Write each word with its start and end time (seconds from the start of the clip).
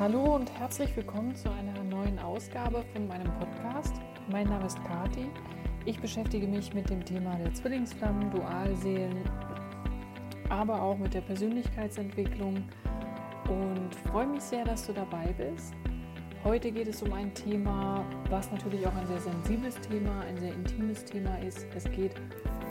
Hallo 0.00 0.34
und 0.34 0.50
herzlich 0.58 0.96
willkommen 0.96 1.36
zu 1.36 1.48
einer 1.52 1.84
neuen 1.84 2.18
Ausgabe 2.18 2.84
von 2.92 3.06
meinem 3.06 3.32
Podcast. 3.38 3.94
Mein 4.28 4.48
Name 4.48 4.66
ist 4.66 4.82
Kati. 4.82 5.30
Ich 5.84 6.00
beschäftige 6.00 6.48
mich 6.48 6.74
mit 6.74 6.90
dem 6.90 7.04
Thema 7.04 7.36
der 7.36 7.54
Zwillingsflammen, 7.54 8.28
Dualseelen, 8.32 9.22
aber 10.48 10.82
auch 10.82 10.98
mit 10.98 11.14
der 11.14 11.20
Persönlichkeitsentwicklung 11.20 12.64
und 13.48 13.94
freue 14.10 14.26
mich 14.26 14.42
sehr, 14.42 14.64
dass 14.64 14.84
du 14.84 14.94
dabei 14.94 15.32
bist. 15.38 15.72
Heute 16.42 16.72
geht 16.72 16.88
es 16.88 17.00
um 17.00 17.12
ein 17.12 17.32
Thema, 17.32 18.04
was 18.30 18.50
natürlich 18.50 18.84
auch 18.84 18.96
ein 18.96 19.06
sehr 19.06 19.20
sensibles 19.20 19.80
Thema, 19.80 20.22
ein 20.22 20.36
sehr 20.38 20.54
intimes 20.54 21.04
Thema 21.04 21.36
ist. 21.38 21.68
Es 21.72 21.84
geht 21.92 22.16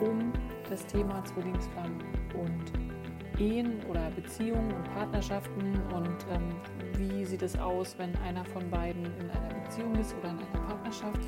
um 0.02 0.34
das 0.70 0.86
Thema 0.88 1.24
Zwillingsflammen 1.24 2.04
und 2.34 2.93
Ehen 3.40 3.82
oder 3.90 4.10
Beziehungen 4.12 4.74
und 4.74 4.84
Partnerschaften 4.94 5.82
und 5.94 6.18
ähm, 6.32 6.56
wie 6.98 7.26
sieht 7.26 7.42
es 7.42 7.58
aus, 7.58 7.96
wenn 7.98 8.16
einer 8.18 8.46
von 8.46 8.70
beiden 8.70 9.06
in 9.06 9.30
einer 9.30 9.62
Beziehung 9.64 9.96
ist 9.96 10.16
oder 10.20 10.30
in 10.30 10.38
einer 10.38 10.68
Partnerschaft. 10.68 11.20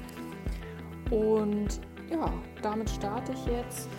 Und 1.09 1.81
ja, 2.09 2.31
damit 2.61 2.89
starte 2.89 3.31
ich 3.33 3.45
jetzt. 3.45 3.89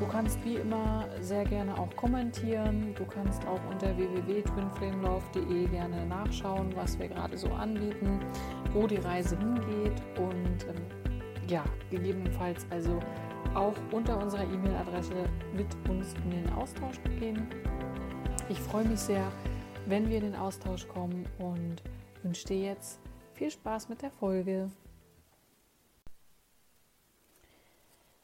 Du 0.00 0.06
kannst 0.06 0.44
wie 0.44 0.56
immer 0.56 1.06
sehr 1.20 1.44
gerne 1.44 1.78
auch 1.78 1.94
kommentieren. 1.94 2.94
Du 2.96 3.04
kannst 3.04 3.46
auch 3.46 3.60
unter 3.70 3.96
www.twinflamelove.de 3.96 5.66
gerne 5.68 6.04
nachschauen, 6.06 6.74
was 6.74 6.98
wir 6.98 7.08
gerade 7.08 7.38
so 7.38 7.48
anbieten, 7.48 8.18
wo 8.72 8.86
die 8.86 8.96
Reise 8.96 9.38
hingeht 9.38 10.02
und 10.18 10.66
ähm, 10.68 11.04
ja, 11.48 11.62
gegebenenfalls 11.90 12.66
also 12.70 12.98
auch 13.54 13.74
unter 13.92 14.20
unserer 14.20 14.44
E-Mail-Adresse 14.44 15.28
mit 15.54 15.66
uns 15.88 16.14
in 16.24 16.30
den 16.30 16.52
Austausch 16.52 17.00
gehen. 17.18 17.46
Ich 18.48 18.58
freue 18.58 18.84
mich 18.84 19.00
sehr, 19.00 19.30
wenn 19.86 20.08
wir 20.08 20.18
in 20.18 20.24
den 20.24 20.36
Austausch 20.36 20.86
kommen 20.88 21.26
und 21.38 21.82
wünsche 22.22 22.46
dir 22.46 22.58
jetzt 22.58 23.00
viel 23.34 23.50
Spaß 23.50 23.88
mit 23.88 24.02
der 24.02 24.10
Folge. 24.10 24.70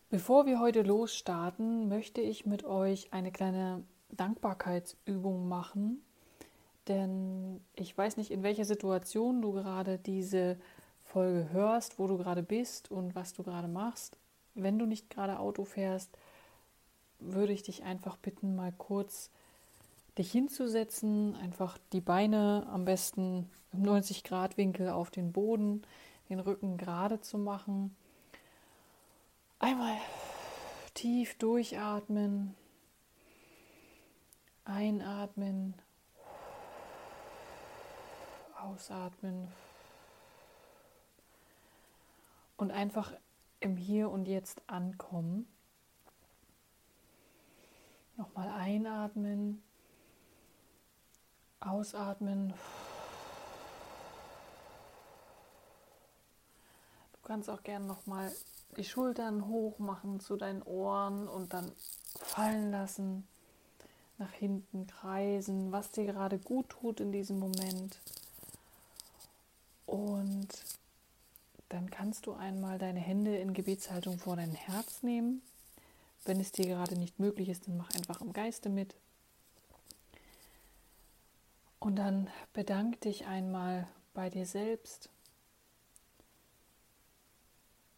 Bevor 0.08 0.46
wir 0.46 0.58
heute 0.58 0.82
losstarten, 0.82 1.88
möchte 1.88 2.20
ich 2.20 2.44
mit 2.44 2.64
euch 2.64 3.12
eine 3.12 3.30
kleine 3.30 3.84
Dankbarkeitsübung 4.10 5.48
machen, 5.48 6.02
denn 6.88 7.60
ich 7.76 7.96
weiß 7.96 8.16
nicht, 8.16 8.30
in 8.30 8.42
welcher 8.42 8.64
Situation 8.64 9.40
du 9.40 9.52
gerade 9.52 9.98
diese 9.98 10.58
Folge 11.04 11.48
hörst, 11.52 11.98
wo 11.98 12.06
du 12.08 12.18
gerade 12.18 12.42
bist 12.42 12.90
und 12.90 13.14
was 13.14 13.32
du 13.32 13.42
gerade 13.42 13.68
machst. 13.68 14.18
Wenn 14.54 14.78
du 14.78 14.86
nicht 14.86 15.10
gerade 15.10 15.38
Auto 15.38 15.64
fährst, 15.64 16.10
würde 17.18 17.52
ich 17.52 17.62
dich 17.62 17.82
einfach 17.82 18.16
bitten, 18.16 18.56
mal 18.56 18.72
kurz 18.72 19.30
dich 20.18 20.32
hinzusetzen, 20.32 21.36
einfach 21.36 21.78
die 21.92 22.00
Beine 22.00 22.66
am 22.70 22.84
besten 22.84 23.50
im 23.72 23.82
90-Grad-Winkel 23.82 24.88
auf 24.88 25.10
den 25.10 25.32
Boden, 25.32 25.82
den 26.28 26.40
Rücken 26.40 26.76
gerade 26.76 27.20
zu 27.20 27.38
machen. 27.38 27.94
Einmal 29.58 29.96
tief 30.94 31.36
durchatmen, 31.38 32.54
einatmen, 34.64 35.74
ausatmen 38.60 39.48
und 42.56 42.70
einfach 42.70 43.12
im 43.60 43.76
Hier 43.76 44.10
und 44.10 44.26
Jetzt 44.26 44.60
ankommen. 44.66 45.46
Nochmal 48.16 48.48
einatmen. 48.48 49.62
Ausatmen. 51.60 52.54
Du 57.12 57.18
kannst 57.22 57.48
auch 57.50 57.62
gerne 57.62 57.86
noch 57.86 58.06
mal 58.06 58.32
die 58.76 58.84
Schultern 58.84 59.46
hoch 59.46 59.78
machen 59.78 60.20
zu 60.20 60.36
deinen 60.36 60.62
Ohren 60.62 61.28
und 61.28 61.52
dann 61.52 61.70
fallen 62.16 62.70
lassen, 62.70 63.26
nach 64.18 64.32
hinten 64.32 64.86
kreisen, 64.86 65.72
was 65.72 65.90
dir 65.90 66.04
gerade 66.04 66.38
gut 66.38 66.68
tut 66.68 67.00
in 67.00 67.12
diesem 67.12 67.38
Moment. 67.38 67.98
Und 69.86 70.48
dann 71.70 71.88
kannst 71.88 72.26
du 72.26 72.32
einmal 72.32 72.78
deine 72.78 72.98
Hände 72.98 73.36
in 73.36 73.54
Gebetshaltung 73.54 74.18
vor 74.18 74.36
dein 74.36 74.52
Herz 74.52 75.02
nehmen. 75.02 75.40
Wenn 76.24 76.40
es 76.40 76.52
dir 76.52 76.66
gerade 76.66 76.98
nicht 76.98 77.18
möglich 77.18 77.48
ist, 77.48 77.66
dann 77.66 77.76
mach 77.76 77.94
einfach 77.94 78.20
im 78.20 78.32
Geiste 78.32 78.68
mit. 78.68 78.96
Und 81.78 81.96
dann 81.96 82.28
bedank 82.52 83.00
dich 83.00 83.26
einmal 83.26 83.86
bei 84.14 84.28
dir 84.28 84.46
selbst. 84.46 85.08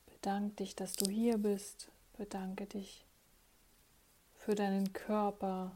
Bedank 0.06 0.58
dich, 0.58 0.76
dass 0.76 0.92
du 0.92 1.10
hier 1.10 1.38
bist. 1.38 1.88
Bedanke 2.18 2.66
dich 2.66 3.06
für 4.36 4.54
deinen 4.54 4.92
Körper, 4.92 5.72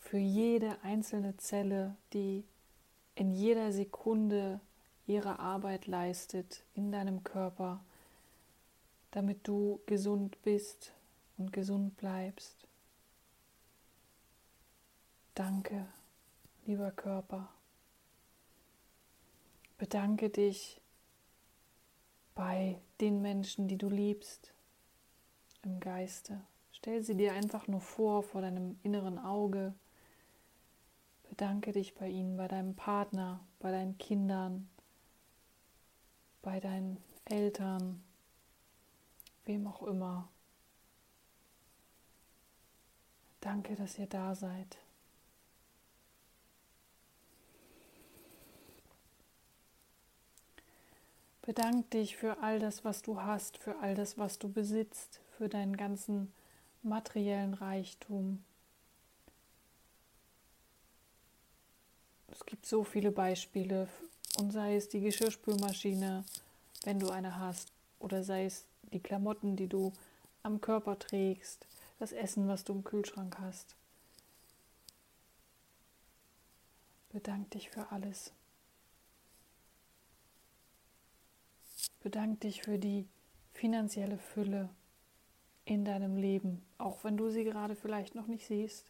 für 0.00 0.18
jede 0.18 0.82
einzelne 0.82 1.36
Zelle, 1.36 1.94
die 2.14 2.44
in 3.14 3.30
jeder 3.30 3.70
Sekunde 3.70 4.60
ihre 5.06 5.38
Arbeit 5.38 5.86
leistet 5.86 6.64
in 6.74 6.90
deinem 6.92 7.24
Körper, 7.24 7.84
damit 9.10 9.46
du 9.46 9.80
gesund 9.86 10.40
bist 10.42 10.92
und 11.36 11.52
gesund 11.52 11.96
bleibst. 11.96 12.66
Danke, 15.34 15.86
lieber 16.64 16.90
Körper. 16.90 17.48
Bedanke 19.78 20.30
dich 20.30 20.80
bei 22.34 22.80
den 23.00 23.20
Menschen, 23.20 23.68
die 23.68 23.78
du 23.78 23.88
liebst, 23.88 24.52
im 25.62 25.80
Geiste. 25.80 26.40
Stell 26.72 27.02
sie 27.02 27.16
dir 27.16 27.32
einfach 27.32 27.68
nur 27.68 27.80
vor, 27.80 28.22
vor 28.22 28.42
deinem 28.42 28.78
inneren 28.82 29.18
Auge. 29.18 29.74
Bedanke 31.28 31.72
dich 31.72 31.94
bei 31.94 32.08
ihnen, 32.08 32.36
bei 32.36 32.46
deinem 32.46 32.74
Partner, 32.76 33.40
bei 33.58 33.70
deinen 33.70 33.98
Kindern, 33.98 34.68
bei 36.44 36.60
deinen 36.60 37.02
Eltern, 37.24 38.04
wem 39.46 39.66
auch 39.66 39.82
immer. 39.82 40.28
Danke, 43.40 43.74
dass 43.74 43.98
ihr 43.98 44.06
da 44.06 44.34
seid. 44.34 44.76
Bedank 51.42 51.90
dich 51.90 52.16
für 52.16 52.38
all 52.42 52.58
das, 52.58 52.84
was 52.84 53.02
du 53.02 53.20
hast, 53.20 53.58
für 53.58 53.78
all 53.80 53.94
das, 53.94 54.16
was 54.16 54.38
du 54.38 54.50
besitzt, 54.50 55.20
für 55.36 55.48
deinen 55.48 55.76
ganzen 55.76 56.32
materiellen 56.82 57.54
Reichtum. 57.54 58.44
Es 62.28 62.44
gibt 62.44 62.66
so 62.66 62.82
viele 62.84 63.10
Beispiele, 63.10 63.88
und 64.38 64.52
sei 64.52 64.76
es 64.76 64.88
die 64.88 65.00
Geschirrspülmaschine, 65.00 66.24
wenn 66.84 66.98
du 66.98 67.10
eine 67.10 67.38
hast, 67.38 67.72
oder 67.98 68.22
sei 68.22 68.46
es 68.46 68.64
die 68.92 69.00
Klamotten, 69.00 69.56
die 69.56 69.68
du 69.68 69.92
am 70.42 70.60
Körper 70.60 70.98
trägst, 70.98 71.66
das 71.98 72.12
Essen, 72.12 72.48
was 72.48 72.64
du 72.64 72.74
im 72.74 72.84
Kühlschrank 72.84 73.38
hast. 73.38 73.74
Bedank 77.10 77.50
dich 77.52 77.70
für 77.70 77.90
alles. 77.92 78.32
Bedank 82.02 82.40
dich 82.40 82.62
für 82.62 82.78
die 82.78 83.06
finanzielle 83.52 84.18
Fülle 84.18 84.68
in 85.64 85.84
deinem 85.84 86.16
Leben, 86.16 86.62
auch 86.76 87.04
wenn 87.04 87.16
du 87.16 87.30
sie 87.30 87.44
gerade 87.44 87.76
vielleicht 87.76 88.14
noch 88.14 88.26
nicht 88.26 88.46
siehst. 88.46 88.84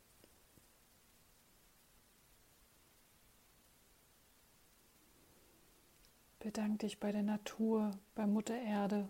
Bedank 6.44 6.80
dich 6.80 7.00
bei 7.00 7.10
der 7.10 7.22
Natur, 7.22 7.92
bei 8.14 8.26
Mutter 8.26 8.54
Erde, 8.54 9.08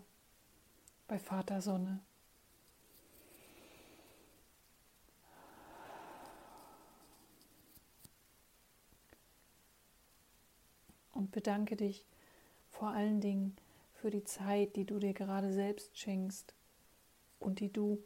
bei 1.05 1.19
Vater 1.19 1.61
Sonne. 1.61 1.99
Und 11.11 11.33
bedanke 11.33 11.75
dich 11.75 12.05
vor 12.69 12.91
allen 12.91 13.19
Dingen 13.19 13.57
für 13.95 14.11
die 14.11 14.23
Zeit, 14.23 14.77
die 14.77 14.85
du 14.85 14.97
dir 14.99 15.13
gerade 15.13 15.51
selbst 15.51 15.97
schenkst 15.97 16.53
und 17.41 17.59
die 17.59 17.73
du 17.73 18.01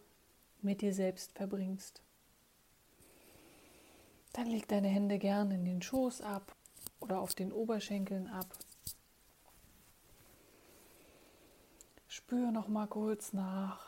mit 0.63 0.81
dir 0.81 0.95
selbst 0.95 1.33
verbringst. 1.33 2.01
Dann 4.33 4.47
leg 4.47 4.67
deine 4.67 4.87
Hände 4.87 5.19
gern 5.19 5.51
in 5.51 5.65
den 5.65 5.83
Schoß 5.83 6.21
ab 6.21 6.55
oder 6.99 7.19
auf 7.19 7.35
den 7.35 7.51
Oberschenkeln 7.51 8.27
ab. 8.27 8.57
Spür 12.11 12.49
noch 12.49 12.67
mal 12.67 12.87
kurz 12.87 13.33
nach. 13.33 13.85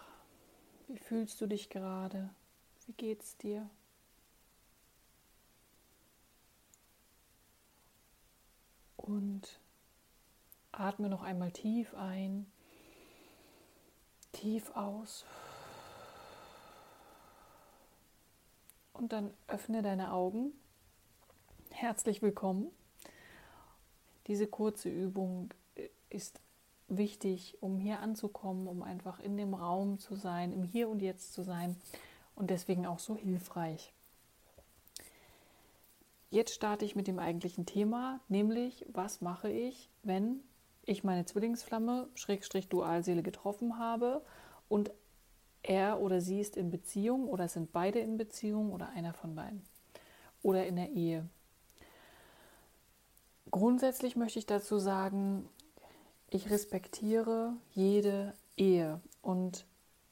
Wie 0.87 0.99
fühlst 0.99 1.41
du 1.41 1.47
dich 1.47 1.71
gerade? 1.71 2.29
Wie 2.85 2.93
geht's 2.93 3.35
dir? 3.37 3.67
Und 8.95 9.59
atme 10.71 11.09
noch 11.09 11.23
einmal 11.23 11.51
tief 11.51 11.95
ein, 11.95 12.45
tief 14.33 14.69
aus. 14.75 15.25
Und 18.93 19.13
dann 19.13 19.33
öffne 19.47 19.81
deine 19.81 20.13
Augen. 20.13 20.53
Herzlich 21.71 22.21
willkommen. 22.21 22.69
Diese 24.27 24.45
kurze 24.45 24.89
Übung 24.89 25.51
ist 26.11 26.39
wichtig, 26.97 27.57
um 27.61 27.77
hier 27.77 27.99
anzukommen, 27.99 28.67
um 28.67 28.83
einfach 28.83 29.19
in 29.19 29.37
dem 29.37 29.53
Raum 29.53 29.97
zu 29.97 30.15
sein, 30.15 30.51
im 30.51 30.63
Hier 30.63 30.89
und 30.89 31.01
Jetzt 31.01 31.33
zu 31.33 31.43
sein 31.43 31.75
und 32.35 32.49
deswegen 32.49 32.85
auch 32.85 32.99
so 32.99 33.15
hilfreich. 33.15 33.93
Jetzt 36.29 36.53
starte 36.53 36.85
ich 36.85 36.95
mit 36.95 37.07
dem 37.07 37.19
eigentlichen 37.19 37.65
Thema, 37.65 38.21
nämlich 38.29 38.85
was 38.91 39.19
mache 39.21 39.51
ich, 39.51 39.89
wenn 40.03 40.39
ich 40.85 41.03
meine 41.03 41.25
Zwillingsflamme, 41.25 42.07
Schrägstrich 42.15 42.69
Dualseele 42.69 43.21
getroffen 43.21 43.77
habe 43.77 44.23
und 44.69 44.91
er 45.63 45.99
oder 45.99 46.21
sie 46.21 46.39
ist 46.39 46.57
in 46.57 46.71
Beziehung 46.71 47.27
oder 47.27 47.47
sind 47.47 47.71
beide 47.71 47.99
in 47.99 48.17
Beziehung 48.17 48.71
oder 48.71 48.89
einer 48.89 49.13
von 49.13 49.35
beiden 49.35 49.61
oder 50.41 50.65
in 50.65 50.75
der 50.75 50.89
Ehe. 50.89 51.27
Grundsätzlich 53.51 54.15
möchte 54.15 54.39
ich 54.39 54.45
dazu 54.45 54.79
sagen, 54.79 55.47
ich 56.31 56.49
respektiere 56.49 57.53
jede 57.73 58.33
Ehe 58.57 59.01
und 59.21 59.65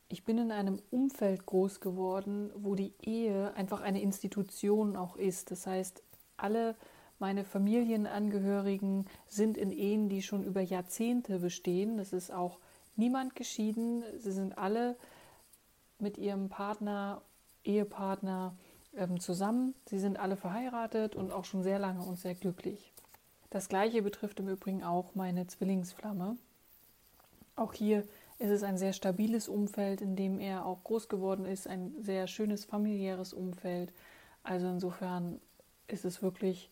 ich 0.09 0.25
bin 0.25 0.37
in 0.37 0.51
einem 0.51 0.81
Umfeld 0.91 1.45
groß 1.45 1.79
geworden, 1.79 2.51
wo 2.55 2.75
die 2.75 2.93
Ehe 3.01 3.53
einfach 3.53 3.81
eine 3.81 4.01
Institution 4.01 4.95
auch 4.95 5.15
ist. 5.15 5.51
Das 5.51 5.65
heißt, 5.65 6.03
alle 6.35 6.75
meine 7.19 7.43
Familienangehörigen 7.43 9.05
sind 9.27 9.57
in 9.57 9.71
Ehen, 9.71 10.09
die 10.09 10.21
schon 10.21 10.43
über 10.43 10.61
Jahrzehnte 10.61 11.39
bestehen. 11.39 11.99
Es 11.99 12.11
ist 12.11 12.31
auch 12.31 12.59
niemand 12.95 13.35
geschieden. 13.35 14.03
Sie 14.17 14.31
sind 14.31 14.57
alle 14.57 14.97
mit 15.99 16.17
ihrem 16.17 16.49
Partner, 16.49 17.21
Ehepartner 17.63 18.57
ähm, 18.95 19.19
zusammen. 19.19 19.75
Sie 19.85 19.99
sind 19.99 20.17
alle 20.17 20.37
verheiratet 20.37 21.15
und 21.15 21.31
auch 21.31 21.45
schon 21.45 21.63
sehr 21.63 21.79
lange 21.79 22.03
und 22.03 22.17
sehr 22.17 22.35
glücklich. 22.35 22.93
Das 23.49 23.67
gleiche 23.67 24.01
betrifft 24.01 24.39
im 24.39 24.47
Übrigen 24.47 24.83
auch 24.83 25.15
meine 25.15 25.47
Zwillingsflamme. 25.47 26.37
Auch 27.55 27.73
hier 27.73 28.03
ist 28.37 28.51
es 28.51 28.63
ein 28.63 28.77
sehr 28.77 28.93
stabiles 28.93 29.49
Umfeld, 29.49 30.01
in 30.01 30.15
dem 30.15 30.39
er 30.39 30.65
auch 30.65 30.83
groß 30.83 31.09
geworden 31.09 31.45
ist, 31.45 31.67
ein 31.67 31.93
sehr 31.99 32.27
schönes 32.27 32.63
familiäres 32.63 33.33
Umfeld. 33.33 33.91
Also 34.43 34.67
insofern 34.67 35.41
ist 35.87 36.05
es 36.05 36.21
wirklich, 36.21 36.69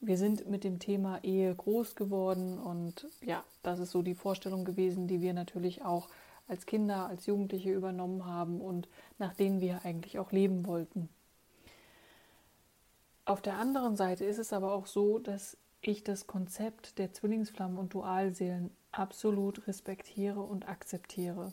wir 0.00 0.16
sind 0.16 0.48
mit 0.48 0.62
dem 0.62 0.78
Thema 0.78 1.24
Ehe 1.24 1.54
groß 1.54 1.96
geworden 1.96 2.58
und 2.58 3.08
ja, 3.20 3.42
das 3.62 3.80
ist 3.80 3.90
so 3.90 4.02
die 4.02 4.14
Vorstellung 4.14 4.64
gewesen, 4.64 5.08
die 5.08 5.20
wir 5.20 5.32
natürlich 5.32 5.82
auch 5.82 6.08
als 6.46 6.66
Kinder, 6.66 7.06
als 7.06 7.26
Jugendliche 7.26 7.72
übernommen 7.72 8.24
haben 8.24 8.60
und 8.60 8.88
nach 9.18 9.34
denen 9.34 9.60
wir 9.60 9.84
eigentlich 9.84 10.18
auch 10.18 10.32
leben 10.32 10.66
wollten. 10.66 11.08
Auf 13.24 13.42
der 13.42 13.56
anderen 13.56 13.96
Seite 13.96 14.24
ist 14.24 14.38
es 14.38 14.52
aber 14.52 14.72
auch 14.72 14.86
so, 14.86 15.18
dass 15.18 15.56
ich 15.80 16.04
das 16.04 16.26
Konzept 16.26 16.98
der 16.98 17.12
Zwillingsflammen 17.12 17.78
und 17.78 17.94
Dualseelen 17.94 18.70
absolut 18.92 19.66
respektiere 19.66 20.40
und 20.40 20.68
akzeptiere. 20.68 21.52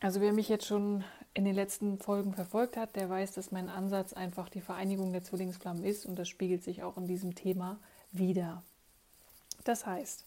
Also 0.00 0.20
wer 0.20 0.32
mich 0.32 0.48
jetzt 0.48 0.66
schon 0.66 1.04
in 1.34 1.44
den 1.44 1.54
letzten 1.54 1.98
Folgen 1.98 2.32
verfolgt 2.32 2.76
hat, 2.76 2.96
der 2.96 3.08
weiß, 3.10 3.32
dass 3.32 3.50
mein 3.50 3.68
Ansatz 3.68 4.12
einfach 4.12 4.48
die 4.48 4.60
Vereinigung 4.60 5.12
der 5.12 5.24
Zwillingsflammen 5.24 5.84
ist 5.84 6.06
und 6.06 6.18
das 6.18 6.28
spiegelt 6.28 6.62
sich 6.62 6.82
auch 6.82 6.96
in 6.96 7.06
diesem 7.06 7.34
Thema 7.34 7.78
wieder. 8.12 8.62
Das 9.64 9.86
heißt, 9.86 10.24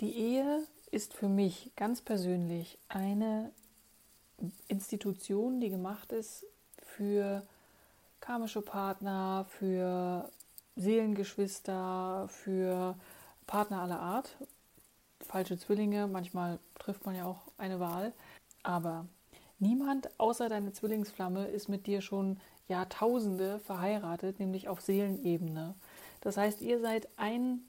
die 0.00 0.14
Ehe 0.14 0.64
ist 0.90 1.14
für 1.14 1.28
mich 1.28 1.70
ganz 1.76 2.00
persönlich 2.00 2.78
eine 2.88 3.52
Institution, 4.68 5.60
die 5.60 5.70
gemacht 5.70 6.12
ist 6.12 6.46
für 6.82 7.46
karmische 8.20 8.62
Partner, 8.62 9.46
für 9.48 10.30
Seelengeschwister, 10.76 12.28
für 12.28 12.96
Partner 13.46 13.82
aller 13.82 14.00
Art. 14.00 14.36
Falsche 15.20 15.58
Zwillinge, 15.58 16.06
manchmal 16.06 16.58
trifft 16.78 17.04
man 17.04 17.14
ja 17.14 17.24
auch 17.24 17.42
eine 17.58 17.80
Wahl. 17.80 18.12
Aber 18.62 19.06
niemand 19.58 20.08
außer 20.18 20.48
deine 20.48 20.72
Zwillingsflamme 20.72 21.46
ist 21.46 21.68
mit 21.68 21.86
dir 21.86 22.00
schon 22.00 22.38
Jahrtausende 22.68 23.58
verheiratet, 23.58 24.38
nämlich 24.38 24.68
auf 24.68 24.80
Seelenebene. 24.80 25.74
Das 26.20 26.36
heißt, 26.36 26.62
ihr 26.62 26.80
seid 26.80 27.08
ein 27.16 27.60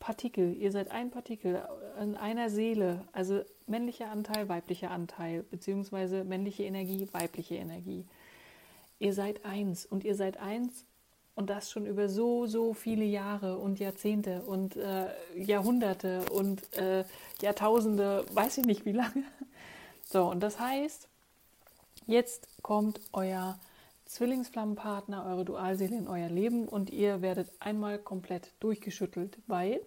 Partikel, 0.00 0.56
ihr 0.56 0.72
seid 0.72 0.90
ein 0.90 1.10
Partikel 1.10 1.62
in 2.00 2.16
einer 2.16 2.50
Seele, 2.50 3.04
also 3.12 3.42
männlicher 3.66 4.10
Anteil, 4.10 4.48
weiblicher 4.48 4.90
Anteil, 4.90 5.42
beziehungsweise 5.44 6.24
männliche 6.24 6.64
Energie, 6.64 7.06
weibliche 7.12 7.56
Energie. 7.56 8.06
Ihr 8.98 9.12
seid 9.12 9.44
eins 9.44 9.86
und 9.86 10.04
ihr 10.04 10.14
seid 10.14 10.38
eins 10.38 10.84
und 11.34 11.48
das 11.48 11.70
schon 11.70 11.86
über 11.86 12.08
so, 12.08 12.46
so 12.46 12.74
viele 12.74 13.04
Jahre 13.04 13.58
und 13.58 13.78
Jahrzehnte 13.78 14.42
und 14.42 14.76
äh, 14.76 15.06
Jahrhunderte 15.36 16.22
und 16.32 16.72
äh, 16.76 17.04
Jahrtausende, 17.40 18.24
weiß 18.32 18.58
ich 18.58 18.66
nicht 18.66 18.84
wie 18.84 18.92
lange. 18.92 19.24
So, 20.04 20.24
und 20.28 20.40
das 20.40 20.58
heißt, 20.58 21.06
jetzt 22.06 22.48
kommt 22.62 23.00
euer 23.12 23.58
Zwillingsflammenpartner, 24.06 25.24
eure 25.24 25.44
Dualseele 25.44 25.96
in 25.96 26.08
euer 26.08 26.28
Leben 26.28 26.66
und 26.66 26.90
ihr 26.90 27.22
werdet 27.22 27.52
einmal 27.60 27.96
komplett 27.98 28.50
durchgeschüttelt, 28.58 29.38
weil 29.46 29.80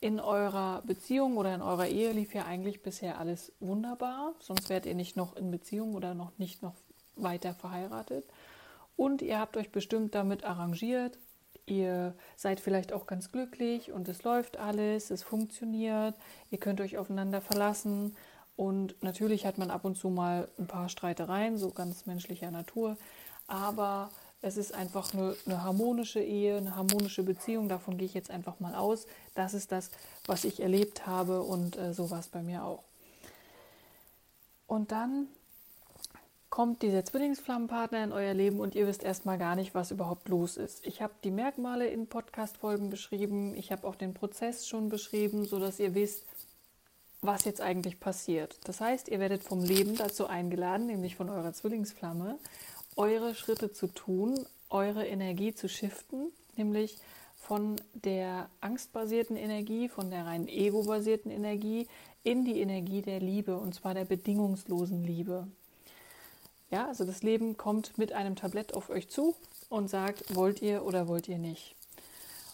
in 0.00 0.20
eurer 0.20 0.82
Beziehung 0.86 1.36
oder 1.36 1.52
in 1.54 1.62
eurer 1.62 1.88
Ehe 1.88 2.12
lief 2.12 2.32
ja 2.32 2.44
eigentlich 2.44 2.82
bisher 2.82 3.18
alles 3.18 3.52
wunderbar, 3.58 4.34
sonst 4.38 4.68
wärt 4.68 4.86
ihr 4.86 4.94
nicht 4.94 5.16
noch 5.16 5.34
in 5.36 5.50
Beziehung 5.50 5.96
oder 5.96 6.14
noch 6.14 6.30
nicht 6.38 6.62
noch 6.62 6.74
weiter 7.16 7.54
verheiratet. 7.54 8.24
Und 9.00 9.22
ihr 9.22 9.40
habt 9.40 9.56
euch 9.56 9.72
bestimmt 9.72 10.14
damit 10.14 10.44
arrangiert. 10.44 11.16
Ihr 11.64 12.12
seid 12.36 12.60
vielleicht 12.60 12.92
auch 12.92 13.06
ganz 13.06 13.32
glücklich 13.32 13.92
und 13.92 14.06
es 14.10 14.24
läuft 14.24 14.58
alles, 14.58 15.10
es 15.10 15.22
funktioniert. 15.22 16.14
Ihr 16.50 16.58
könnt 16.58 16.82
euch 16.82 16.98
aufeinander 16.98 17.40
verlassen. 17.40 18.14
Und 18.56 19.02
natürlich 19.02 19.46
hat 19.46 19.56
man 19.56 19.70
ab 19.70 19.86
und 19.86 19.96
zu 19.96 20.10
mal 20.10 20.48
ein 20.58 20.66
paar 20.66 20.90
Streitereien, 20.90 21.56
so 21.56 21.70
ganz 21.70 22.04
menschlicher 22.04 22.50
Natur. 22.50 22.98
Aber 23.46 24.10
es 24.42 24.58
ist 24.58 24.74
einfach 24.74 25.14
eine, 25.14 25.34
eine, 25.46 25.64
harmonische 25.64 26.20
Ehe, 26.20 26.58
eine 26.58 26.76
harmonische 26.76 27.22
Beziehung. 27.22 27.70
Davon 27.70 27.96
gehe 27.96 28.04
ich 28.04 28.12
jetzt 28.12 28.30
einfach 28.30 28.60
mal 28.60 28.74
aus. 28.74 29.06
Das 29.34 29.54
ist 29.54 29.72
das, 29.72 29.90
was 30.26 30.44
ich 30.44 30.60
erlebt 30.60 31.06
habe 31.06 31.40
und 31.40 31.78
äh, 31.78 31.94
so 31.94 32.10
war 32.10 32.18
es 32.20 32.28
bei 32.28 32.42
mir 32.42 32.64
auch. 32.64 32.82
Und 34.66 34.92
dann 34.92 35.28
kommt 36.50 36.82
dieser 36.82 37.04
Zwillingsflammenpartner 37.04 38.02
in 38.02 38.12
euer 38.12 38.34
Leben 38.34 38.58
und 38.58 38.74
ihr 38.74 38.86
wisst 38.86 39.04
erstmal 39.04 39.38
gar 39.38 39.54
nicht, 39.54 39.72
was 39.74 39.92
überhaupt 39.92 40.28
los 40.28 40.56
ist. 40.56 40.84
Ich 40.84 41.00
habe 41.00 41.14
die 41.22 41.30
Merkmale 41.30 41.86
in 41.86 42.08
Podcast-Folgen 42.08 42.90
beschrieben, 42.90 43.54
ich 43.54 43.70
habe 43.70 43.86
auch 43.86 43.94
den 43.94 44.14
Prozess 44.14 44.66
schon 44.66 44.88
beschrieben, 44.88 45.46
sodass 45.46 45.78
ihr 45.78 45.94
wisst, 45.94 46.24
was 47.22 47.44
jetzt 47.44 47.60
eigentlich 47.60 48.00
passiert. 48.00 48.58
Das 48.64 48.80
heißt, 48.80 49.08
ihr 49.08 49.20
werdet 49.20 49.44
vom 49.44 49.62
Leben 49.62 49.94
dazu 49.96 50.26
eingeladen, 50.26 50.86
nämlich 50.86 51.14
von 51.14 51.30
eurer 51.30 51.52
Zwillingsflamme, 51.52 52.38
eure 52.96 53.34
Schritte 53.36 53.72
zu 53.72 53.86
tun, 53.86 54.44
eure 54.70 55.06
Energie 55.06 55.54
zu 55.54 55.68
shiften, 55.68 56.32
nämlich 56.56 56.98
von 57.36 57.76
der 57.94 58.50
angstbasierten 58.60 59.36
Energie, 59.36 59.88
von 59.88 60.10
der 60.10 60.26
rein 60.26 60.48
ego-basierten 60.48 61.30
Energie 61.30 61.86
in 62.22 62.44
die 62.44 62.60
Energie 62.60 63.02
der 63.02 63.20
Liebe, 63.20 63.56
und 63.56 63.74
zwar 63.74 63.94
der 63.94 64.04
bedingungslosen 64.04 65.04
Liebe. 65.04 65.46
Ja, 66.70 66.86
also 66.86 67.04
das 67.04 67.22
Leben 67.22 67.56
kommt 67.56 67.98
mit 67.98 68.12
einem 68.12 68.36
Tablett 68.36 68.74
auf 68.74 68.90
euch 68.90 69.08
zu 69.08 69.34
und 69.68 69.88
sagt, 69.88 70.34
wollt 70.34 70.62
ihr 70.62 70.84
oder 70.84 71.08
wollt 71.08 71.28
ihr 71.28 71.38
nicht. 71.38 71.74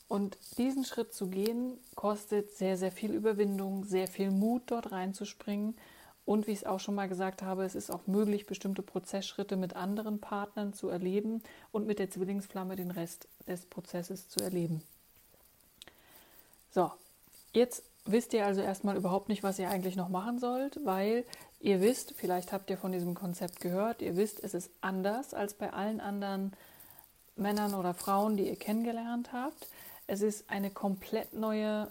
Und 0.08 0.38
diesen 0.56 0.84
Schritt 0.84 1.12
zu 1.12 1.26
gehen, 1.26 1.78
kostet 1.96 2.56
sehr, 2.56 2.76
sehr 2.76 2.92
viel 2.92 3.12
Überwindung, 3.12 3.84
sehr 3.84 4.06
viel 4.06 4.30
Mut, 4.30 4.62
dort 4.66 4.92
reinzuspringen. 4.92 5.76
Und 6.24 6.46
wie 6.46 6.52
ich 6.52 6.60
es 6.60 6.66
auch 6.66 6.80
schon 6.80 6.94
mal 6.94 7.08
gesagt 7.08 7.42
habe, 7.42 7.64
es 7.64 7.74
ist 7.74 7.90
auch 7.90 8.06
möglich, 8.06 8.46
bestimmte 8.46 8.82
Prozessschritte 8.82 9.56
mit 9.56 9.76
anderen 9.76 10.20
Partnern 10.20 10.72
zu 10.72 10.88
erleben 10.88 11.42
und 11.70 11.86
mit 11.86 11.98
der 11.98 12.10
Zwillingsflamme 12.10 12.76
den 12.76 12.90
Rest 12.90 13.28
des 13.46 13.66
Prozesses 13.66 14.28
zu 14.28 14.40
erleben. 14.40 14.82
So, 16.70 16.90
jetzt 17.52 17.82
wisst 18.10 18.32
ihr 18.32 18.46
also 18.46 18.60
erstmal 18.60 18.96
überhaupt 18.96 19.28
nicht, 19.28 19.42
was 19.42 19.58
ihr 19.58 19.68
eigentlich 19.68 19.96
noch 19.96 20.08
machen 20.08 20.38
sollt, 20.38 20.80
weil 20.84 21.24
Ihr 21.60 21.80
wisst, 21.80 22.14
vielleicht 22.16 22.52
habt 22.52 22.70
ihr 22.70 22.76
von 22.76 22.92
diesem 22.92 23.14
Konzept 23.14 23.60
gehört, 23.60 24.02
ihr 24.02 24.16
wisst, 24.16 24.42
es 24.44 24.54
ist 24.54 24.70
anders 24.82 25.32
als 25.32 25.54
bei 25.54 25.72
allen 25.72 26.00
anderen 26.00 26.52
Männern 27.34 27.74
oder 27.74 27.94
Frauen, 27.94 28.36
die 28.36 28.48
ihr 28.48 28.56
kennengelernt 28.56 29.32
habt. 29.32 29.68
Es 30.06 30.22
ist 30.22 30.48
eine 30.50 30.70
komplett 30.70 31.32
neue 31.32 31.90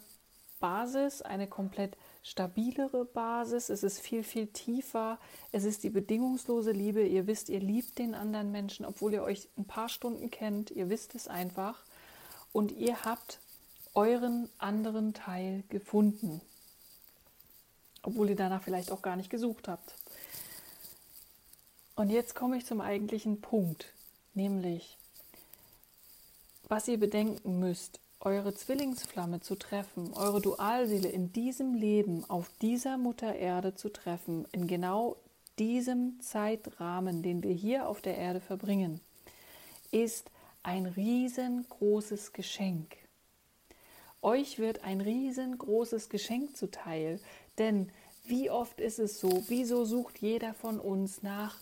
Basis, 0.59 1.21
eine 1.21 1.47
komplett 1.47 1.97
stabilere 2.23 3.05
Basis. 3.05 3.69
Es 3.69 3.83
ist 3.83 3.99
viel, 3.99 4.23
viel 4.23 4.47
tiefer. 4.47 5.19
Es 5.51 5.65
ist 5.65 5.83
die 5.83 5.89
bedingungslose 5.89 6.71
Liebe. 6.71 7.05
Ihr 7.05 7.27
wisst, 7.27 7.49
ihr 7.49 7.59
liebt 7.59 7.97
den 7.99 8.15
anderen 8.15 8.51
Menschen, 8.51 8.85
obwohl 8.85 9.13
ihr 9.13 9.23
euch 9.23 9.49
ein 9.57 9.65
paar 9.65 9.89
Stunden 9.89 10.31
kennt. 10.31 10.71
Ihr 10.71 10.89
wisst 10.89 11.15
es 11.15 11.27
einfach. 11.27 11.83
Und 12.53 12.71
ihr 12.71 13.03
habt 13.03 13.39
euren 13.95 14.49
anderen 14.57 15.13
Teil 15.13 15.63
gefunden, 15.69 16.41
obwohl 18.03 18.29
ihr 18.29 18.35
danach 18.35 18.61
vielleicht 18.61 18.91
auch 18.91 19.01
gar 19.01 19.15
nicht 19.15 19.29
gesucht 19.29 19.67
habt. 19.67 19.95
Und 21.95 22.09
jetzt 22.09 22.35
komme 22.35 22.57
ich 22.57 22.65
zum 22.65 22.81
eigentlichen 22.81 23.39
Punkt, 23.39 23.93
nämlich, 24.33 24.97
was 26.67 26.87
ihr 26.87 26.99
bedenken 26.99 27.59
müsst, 27.59 27.99
eure 28.19 28.53
Zwillingsflamme 28.53 29.39
zu 29.39 29.55
treffen, 29.55 30.13
eure 30.13 30.41
Dualseele 30.41 31.07
in 31.07 31.31
diesem 31.31 31.73
Leben 31.73 32.29
auf 32.29 32.49
dieser 32.61 32.97
Mutter 32.97 33.35
Erde 33.35 33.75
zu 33.75 33.89
treffen, 33.89 34.45
in 34.51 34.67
genau 34.67 35.15
diesem 35.57 36.19
Zeitrahmen, 36.21 37.23
den 37.23 37.43
wir 37.43 37.53
hier 37.53 37.87
auf 37.87 38.01
der 38.01 38.17
Erde 38.17 38.41
verbringen, 38.41 38.99
ist 39.91 40.31
ein 40.63 40.85
riesengroßes 40.85 42.33
Geschenk. 42.33 42.97
Euch 44.25 44.57
wird 44.57 44.83
ein 44.83 45.01
riesengroßes 45.01 46.09
Geschenk 46.09 46.57
zuteil, 46.57 47.19
denn 47.59 47.91
wie 48.23 48.49
oft 48.49 48.81
ist 48.81 48.97
es 48.97 49.19
so, 49.19 49.43
wieso 49.49 49.85
sucht 49.85 50.17
jeder 50.17 50.55
von 50.55 50.79
uns 50.79 51.21
nach 51.21 51.59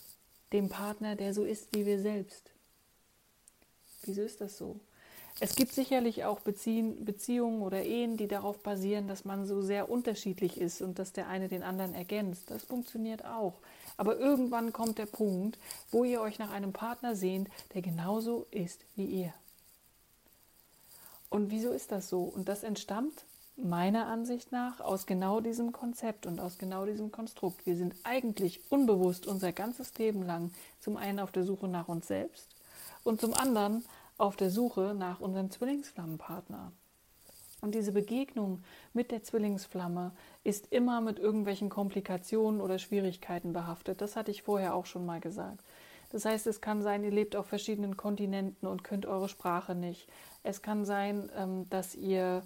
dem 0.54 0.70
Partner, 0.70 1.18
der 1.18 1.34
so 1.34 1.44
ist 1.44 1.76
wie 1.76 1.86
wir 1.86 2.00
selbst? 2.00 2.52
Wieso 4.04 4.22
ist 4.22 4.40
das 4.40 4.58
so? 4.58 4.80
Es 5.42 5.58
gibt 5.58 5.74
sicherlich 5.74 6.24
auch 6.24 6.40
Beziehen, 6.40 7.04
Beziehungen 7.04 7.64
oder 7.64 7.84
Ehen, 7.84 8.16
die 8.16 8.30
darauf 8.30 8.64
basieren, 8.64 9.10
dass 9.10 9.26
man 9.26 9.46
so 9.46 9.62
sehr 9.62 9.90
unterschiedlich 9.90 10.58
ist 10.58 10.82
und 10.82 11.00
dass 11.00 11.12
der 11.12 11.28
eine 11.28 11.50
den 11.50 11.64
anderen 11.64 11.94
ergänzt. 11.94 12.50
Das 12.50 12.64
funktioniert 12.64 13.26
auch. 13.26 13.56
Aber 13.98 14.18
irgendwann 14.18 14.72
kommt 14.72 15.00
der 15.00 15.06
Punkt, 15.06 15.60
wo 15.92 16.06
ihr 16.06 16.22
euch 16.22 16.40
nach 16.40 16.54
einem 16.54 16.72
Partner 16.72 17.18
sehnt, 17.18 17.50
der 17.74 17.82
genauso 17.82 18.48
ist 18.52 18.86
wie 18.96 19.08
ihr. 19.08 19.34
Und 21.34 21.50
wieso 21.50 21.72
ist 21.72 21.92
das 21.92 22.10
so? 22.10 22.22
Und 22.22 22.48
das 22.48 22.62
entstammt 22.62 23.26
meiner 23.56 24.06
Ansicht 24.06 24.52
nach 24.52 24.80
aus 24.80 25.08
genau 25.08 25.42
diesem 25.42 25.72
Konzept 25.72 26.28
und 26.28 26.40
aus 26.40 26.60
genau 26.60 26.86
diesem 26.86 27.12
Konstrukt. 27.12 27.66
Wir 27.66 27.76
sind 27.76 27.96
eigentlich 28.04 28.62
unbewusst 28.70 29.26
unser 29.26 29.52
ganzes 29.52 29.98
Leben 29.98 30.22
lang 30.22 30.52
zum 30.80 30.96
einen 30.96 31.20
auf 31.20 31.32
der 31.32 31.44
Suche 31.44 31.68
nach 31.68 31.88
uns 31.88 32.08
selbst 32.08 32.50
und 33.04 33.20
zum 33.20 33.34
anderen 33.34 33.84
auf 34.20 34.36
der 34.36 34.52
Suche 34.52 34.94
nach 34.96 35.22
unserem 35.22 35.50
Zwillingsflammenpartner. 35.50 36.72
Und 37.62 37.74
diese 37.74 37.94
Begegnung 37.94 38.64
mit 38.94 39.10
der 39.10 39.24
Zwillingsflamme 39.24 40.12
ist 40.44 40.72
immer 40.72 41.02
mit 41.02 41.18
irgendwelchen 41.18 41.70
Komplikationen 41.70 42.62
oder 42.62 42.78
Schwierigkeiten 42.78 43.54
behaftet. 43.54 44.02
Das 44.02 44.16
hatte 44.16 44.30
ich 44.30 44.44
vorher 44.44 44.76
auch 44.76 44.86
schon 44.86 45.08
mal 45.08 45.20
gesagt. 45.20 45.64
Das 46.14 46.26
heißt, 46.26 46.46
es 46.46 46.62
kann 46.62 46.84
sein, 46.84 47.04
ihr 47.04 47.10
lebt 47.10 47.36
auf 47.36 47.48
verschiedenen 47.48 47.98
Kontinenten 47.98 48.68
und 48.68 48.84
könnt 48.84 49.08
eure 49.08 49.28
Sprache 49.28 49.74
nicht. 49.74 50.08
Es 50.44 50.62
kann 50.62 50.86
sein, 50.86 51.32
ähm, 51.36 51.70
dass 51.70 51.96
ihr, 51.96 52.44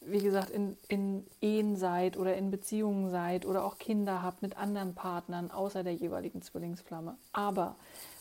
wie 0.00 0.20
gesagt, 0.20 0.50
in, 0.50 0.76
in 0.88 1.26
Ehen 1.40 1.76
seid 1.76 2.16
oder 2.16 2.36
in 2.36 2.50
Beziehungen 2.50 3.10
seid 3.10 3.46
oder 3.46 3.64
auch 3.64 3.78
Kinder 3.78 4.22
habt 4.22 4.42
mit 4.42 4.56
anderen 4.56 4.94
Partnern 4.94 5.50
außer 5.50 5.84
der 5.84 5.94
jeweiligen 5.94 6.42
Zwillingsflamme. 6.42 7.16
Aber 7.32 7.76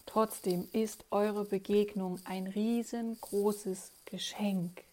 Trotzdem 0.05 0.67
ist 0.73 1.05
eure 1.11 1.45
Begegnung 1.45 2.19
ein 2.25 2.47
riesengroßes 2.47 3.91
Geschenk. 4.05 4.83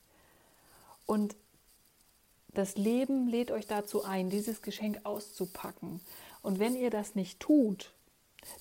Und 1.06 1.34
das 2.54 2.76
Leben 2.76 3.28
lädt 3.28 3.50
euch 3.50 3.66
dazu 3.66 4.04
ein, 4.04 4.30
dieses 4.30 4.62
Geschenk 4.62 5.00
auszupacken. 5.04 6.00
Und 6.42 6.58
wenn 6.58 6.76
ihr 6.76 6.90
das 6.90 7.14
nicht 7.14 7.40
tut, 7.40 7.92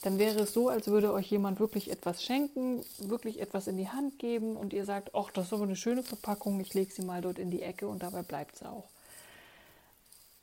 dann 0.01 0.17
wäre 0.17 0.39
es 0.39 0.53
so, 0.53 0.69
als 0.69 0.87
würde 0.87 1.13
euch 1.13 1.29
jemand 1.29 1.59
wirklich 1.59 1.91
etwas 1.91 2.23
schenken, 2.23 2.83
wirklich 2.99 3.39
etwas 3.39 3.67
in 3.67 3.77
die 3.77 3.89
Hand 3.89 4.19
geben 4.19 4.55
und 4.55 4.73
ihr 4.73 4.85
sagt, 4.85 5.13
ach, 5.13 5.31
das 5.31 5.47
ist 5.47 5.53
aber 5.53 5.63
eine 5.63 5.75
schöne 5.75 6.03
Verpackung, 6.03 6.59
ich 6.59 6.73
lege 6.73 6.93
sie 6.93 7.01
mal 7.01 7.21
dort 7.21 7.39
in 7.39 7.51
die 7.51 7.61
Ecke 7.61 7.87
und 7.87 8.03
dabei 8.03 8.21
bleibt 8.21 8.55
es 8.55 8.63
auch. 8.63 8.85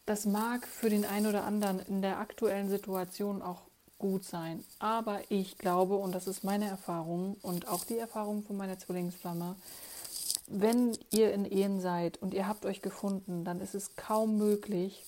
Das 0.05 0.25
mag 0.25 0.67
für 0.67 0.91
den 0.91 1.05
einen 1.05 1.27
oder 1.27 1.45
anderen 1.45 1.81
in 1.81 2.01
der 2.01 2.19
aktuellen 2.19 2.69
Situation 2.69 3.43
auch 3.43 3.63
gut 3.99 4.25
sein. 4.25 4.63
Aber 4.79 5.21
ich 5.31 5.59
glaube, 5.59 5.97
und 5.97 6.15
das 6.15 6.27
ist 6.27 6.45
meine 6.45 6.69
Erfahrung 6.69 7.37
und 7.43 7.67
auch 7.67 7.85
die 7.85 7.99
Erfahrung 7.99 8.43
von 8.43 8.57
meiner 8.57 8.79
Zwillingsflamme, 8.79 9.57
wenn 10.49 10.97
ihr 11.11 11.33
in 11.33 11.45
Ehen 11.45 11.81
seid 11.81 12.23
und 12.23 12.35
ihr 12.35 12.47
habt 12.47 12.67
euch 12.67 12.83
gefunden, 12.83 13.45
dann 13.45 13.61
ist 13.61 13.75
es 13.75 13.97
kaum 13.97 14.37
möglich, 14.37 15.05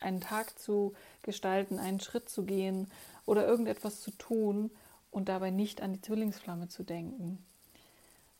einen 0.00 0.20
Tag 0.20 0.58
zu 0.58 0.94
gestalten, 1.22 1.78
einen 1.78 2.00
Schritt 2.00 2.28
zu 2.28 2.44
gehen 2.44 2.90
oder 3.26 3.46
irgendetwas 3.46 4.00
zu 4.00 4.10
tun 4.12 4.70
und 5.10 5.28
dabei 5.28 5.50
nicht 5.50 5.82
an 5.82 5.92
die 5.92 6.00
Zwillingsflamme 6.00 6.68
zu 6.68 6.82
denken. 6.82 7.44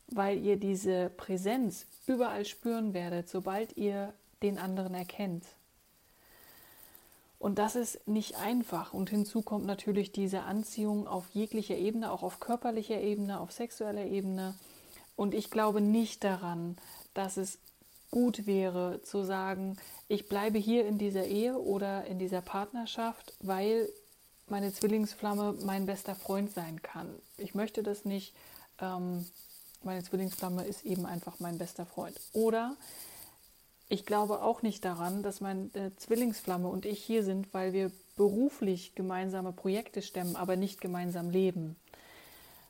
Weil 0.07 0.39
ihr 0.39 0.57
diese 0.57 1.09
Präsenz 1.09 1.85
überall 2.07 2.45
spüren 2.45 2.93
werdet, 2.93 3.29
sobald 3.29 3.77
ihr 3.77 4.13
den 4.41 4.57
anderen 4.57 4.93
erkennt. 4.93 5.45
Und 7.41 7.57
das 7.57 7.75
ist 7.75 8.07
nicht 8.07 8.35
einfach. 8.35 8.93
Und 8.93 9.09
hinzu 9.09 9.41
kommt 9.41 9.65
natürlich 9.65 10.11
diese 10.11 10.43
Anziehung 10.43 11.07
auf 11.07 11.29
jeglicher 11.31 11.75
Ebene, 11.75 12.11
auch 12.11 12.21
auf 12.21 12.39
körperlicher 12.39 13.01
Ebene, 13.01 13.39
auf 13.39 13.51
sexueller 13.51 14.05
Ebene. 14.05 14.53
Und 15.15 15.33
ich 15.33 15.49
glaube 15.49 15.81
nicht 15.81 16.23
daran, 16.23 16.77
dass 17.15 17.37
es 17.37 17.57
gut 18.11 18.45
wäre 18.45 19.01
zu 19.03 19.23
sagen, 19.23 19.77
ich 20.07 20.27
bleibe 20.27 20.57
hier 20.59 20.85
in 20.85 20.97
dieser 20.97 21.25
Ehe 21.25 21.57
oder 21.57 22.05
in 22.05 22.19
dieser 22.19 22.41
Partnerschaft, 22.41 23.33
weil 23.39 23.89
meine 24.47 24.73
Zwillingsflamme 24.73 25.55
mein 25.63 25.85
bester 25.85 26.13
Freund 26.13 26.51
sein 26.51 26.81
kann. 26.81 27.09
Ich 27.37 27.55
möchte 27.55 27.83
das 27.83 28.05
nicht. 28.05 28.35
Ähm, 28.79 29.25
meine 29.83 30.03
Zwillingsflamme 30.03 30.65
ist 30.65 30.83
eben 30.85 31.05
einfach 31.05 31.39
mein 31.39 31.57
bester 31.57 31.85
Freund. 31.85 32.19
Oder 32.33 32.75
ich 33.89 34.05
glaube 34.05 34.41
auch 34.41 34.61
nicht 34.61 34.85
daran, 34.85 35.23
dass 35.23 35.41
meine 35.41 35.69
Zwillingsflamme 35.97 36.67
und 36.67 36.85
ich 36.85 37.03
hier 37.03 37.23
sind, 37.23 37.53
weil 37.53 37.73
wir 37.73 37.91
beruflich 38.15 38.93
gemeinsame 38.93 39.53
Projekte 39.53 40.01
stemmen, 40.01 40.35
aber 40.35 40.55
nicht 40.55 40.81
gemeinsam 40.81 41.29
leben. 41.29 41.75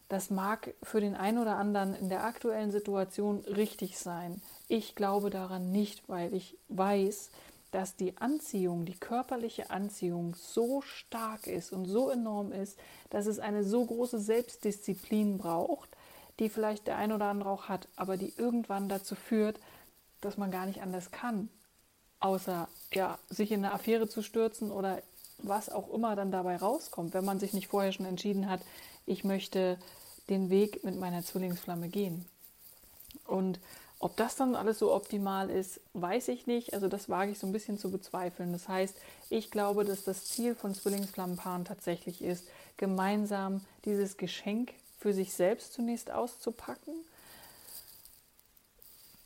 Das 0.07 0.29
mag 0.29 0.73
für 0.83 0.99
den 1.01 1.15
einen 1.15 1.37
oder 1.37 1.57
anderen 1.57 1.95
in 1.95 2.09
der 2.09 2.23
aktuellen 2.23 2.71
Situation 2.71 3.39
richtig 3.45 3.97
sein. 3.97 4.41
Ich 4.73 4.95
glaube 4.95 5.29
daran 5.29 5.73
nicht, 5.73 6.07
weil 6.07 6.33
ich 6.33 6.57
weiß, 6.69 7.31
dass 7.71 7.97
die 7.97 8.15
Anziehung, 8.15 8.85
die 8.85 8.97
körperliche 8.97 9.69
Anziehung 9.69 10.33
so 10.33 10.81
stark 10.81 11.45
ist 11.45 11.73
und 11.73 11.83
so 11.87 12.09
enorm 12.09 12.53
ist, 12.53 12.79
dass 13.09 13.25
es 13.25 13.39
eine 13.39 13.65
so 13.65 13.85
große 13.85 14.21
Selbstdisziplin 14.21 15.37
braucht, 15.37 15.89
die 16.39 16.47
vielleicht 16.47 16.87
der 16.87 16.95
ein 16.95 17.11
oder 17.11 17.25
andere 17.25 17.49
auch 17.49 17.67
hat, 17.67 17.89
aber 17.97 18.15
die 18.15 18.31
irgendwann 18.37 18.87
dazu 18.87 19.15
führt, 19.15 19.59
dass 20.21 20.37
man 20.37 20.51
gar 20.51 20.65
nicht 20.65 20.81
anders 20.81 21.11
kann, 21.11 21.49
außer 22.21 22.69
ja, 22.93 23.19
sich 23.27 23.51
in 23.51 23.65
eine 23.65 23.73
Affäre 23.73 24.07
zu 24.07 24.21
stürzen 24.21 24.71
oder 24.71 25.03
was 25.39 25.67
auch 25.67 25.93
immer 25.93 26.15
dann 26.15 26.31
dabei 26.31 26.55
rauskommt, 26.55 27.13
wenn 27.13 27.25
man 27.25 27.41
sich 27.41 27.51
nicht 27.51 27.67
vorher 27.67 27.91
schon 27.91 28.05
entschieden 28.05 28.49
hat, 28.49 28.61
ich 29.05 29.25
möchte 29.25 29.77
den 30.29 30.49
Weg 30.49 30.85
mit 30.85 30.97
meiner 30.97 31.25
Zwillingsflamme 31.25 31.89
gehen. 31.89 32.25
Und 33.25 33.59
ob 34.01 34.17
das 34.17 34.35
dann 34.35 34.55
alles 34.55 34.79
so 34.79 34.93
optimal 34.93 35.49
ist, 35.49 35.79
weiß 35.93 36.27
ich 36.29 36.47
nicht. 36.47 36.73
Also 36.73 36.87
das 36.87 37.09
wage 37.09 37.31
ich 37.31 37.39
so 37.39 37.47
ein 37.47 37.53
bisschen 37.53 37.77
zu 37.77 37.91
bezweifeln. 37.91 38.51
Das 38.51 38.67
heißt, 38.67 38.95
ich 39.29 39.51
glaube, 39.51 39.85
dass 39.85 40.03
das 40.03 40.25
Ziel 40.25 40.55
von 40.55 40.73
Zwillingsflammenpaaren 40.73 41.65
tatsächlich 41.65 42.21
ist, 42.21 42.47
gemeinsam 42.77 43.61
dieses 43.85 44.17
Geschenk 44.17 44.73
für 44.99 45.13
sich 45.13 45.33
selbst 45.33 45.73
zunächst 45.73 46.11
auszupacken 46.11 46.93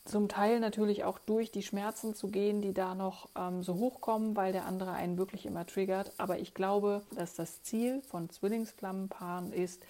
zum 0.06 0.28
Teil 0.28 0.60
natürlich 0.60 1.04
auch 1.04 1.18
durch 1.18 1.52
die 1.52 1.64
Schmerzen 1.64 2.14
zu 2.14 2.28
gehen, 2.28 2.62
die 2.62 2.74
da 2.74 2.94
noch 2.94 3.28
ähm, 3.36 3.64
so 3.64 3.76
hochkommen, 3.76 4.36
weil 4.36 4.54
der 4.54 4.66
andere 4.66 4.92
einen 4.92 5.18
wirklich 5.18 5.48
immer 5.48 5.66
triggert. 5.66 6.12
Aber 6.20 6.38
ich 6.38 6.54
glaube, 6.54 7.02
dass 7.16 7.34
das 7.34 7.64
Ziel 7.64 8.02
von 8.04 8.30
Zwillingsflammenpaaren 8.30 9.52
ist, 9.52 9.82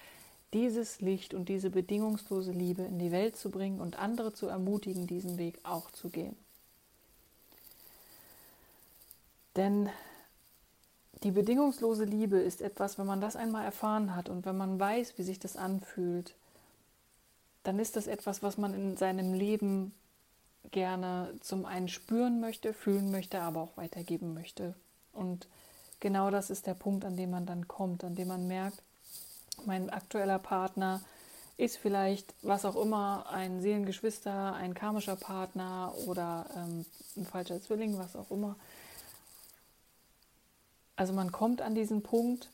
dieses 0.56 1.02
Licht 1.02 1.34
und 1.34 1.50
diese 1.50 1.70
bedingungslose 1.70 2.54
Liebe 2.54 2.84
in 2.84 2.98
die 2.98 3.12
Welt 3.12 3.36
zu 3.36 3.52
bringen 3.52 3.82
und 3.82 4.00
andere 4.00 4.34
zu 4.34 4.48
ermutigen, 4.48 5.06
diesen 5.06 5.38
Weg 5.38 5.60
auch 5.64 5.92
zu 5.92 6.10
gehen. 6.10 6.38
Denn 9.58 9.90
die 11.24 11.32
bedingungslose 11.32 12.06
Liebe 12.06 12.38
ist 12.38 12.62
etwas, 12.62 12.98
wenn 12.98 13.06
man 13.06 13.20
das 13.20 13.36
einmal 13.36 13.66
erfahren 13.66 14.16
hat 14.16 14.30
und 14.30 14.46
wenn 14.46 14.56
man 14.56 14.80
weiß, 14.80 15.18
wie 15.18 15.24
sich 15.24 15.40
das 15.40 15.58
anfühlt, 15.58 16.34
dann 17.64 17.78
ist 17.78 17.98
das 17.98 18.08
etwas, 18.08 18.42
was 18.42 18.58
man 18.58 18.74
in 18.74 18.96
seinem 18.96 19.34
Leben 19.34 19.94
gerne 20.72 21.34
zum 21.42 21.66
einen 21.66 21.90
spüren 21.90 22.40
möchte, 22.40 22.74
fühlen 22.74 23.12
möchte, 23.12 23.42
aber 23.42 23.62
auch 23.62 23.76
weitergeben 23.76 24.34
möchte. 24.34 24.74
Und 25.12 25.50
genau 26.00 26.32
das 26.32 26.50
ist 26.50 26.66
der 26.66 26.76
Punkt, 26.76 27.04
an 27.04 27.18
dem 27.18 27.32
man 27.32 27.46
dann 27.46 27.68
kommt, 27.68 28.06
an 28.06 28.16
dem 28.16 28.30
man 28.30 28.48
merkt, 28.48 28.82
mein 29.66 29.90
aktueller 29.90 30.40
Partner 30.40 31.02
ist 31.58 31.78
vielleicht, 31.78 32.34
was 32.42 32.66
auch 32.66 32.76
immer, 32.76 33.28
ein 33.30 33.62
Seelengeschwister, 33.62 34.54
ein 34.56 34.74
karmischer 34.74 35.16
Partner 35.16 35.94
oder 36.06 36.46
ähm, 36.56 36.86
ein 37.16 37.26
falscher 37.26 37.62
Zwilling, 37.62 37.98
was 37.98 38.16
auch 38.16 38.32
immer. 38.32 38.58
Also 40.98 41.14
man 41.14 41.32
kommt 41.32 41.62
an 41.62 41.76
diesen 41.76 42.04
Punkt 42.04 42.50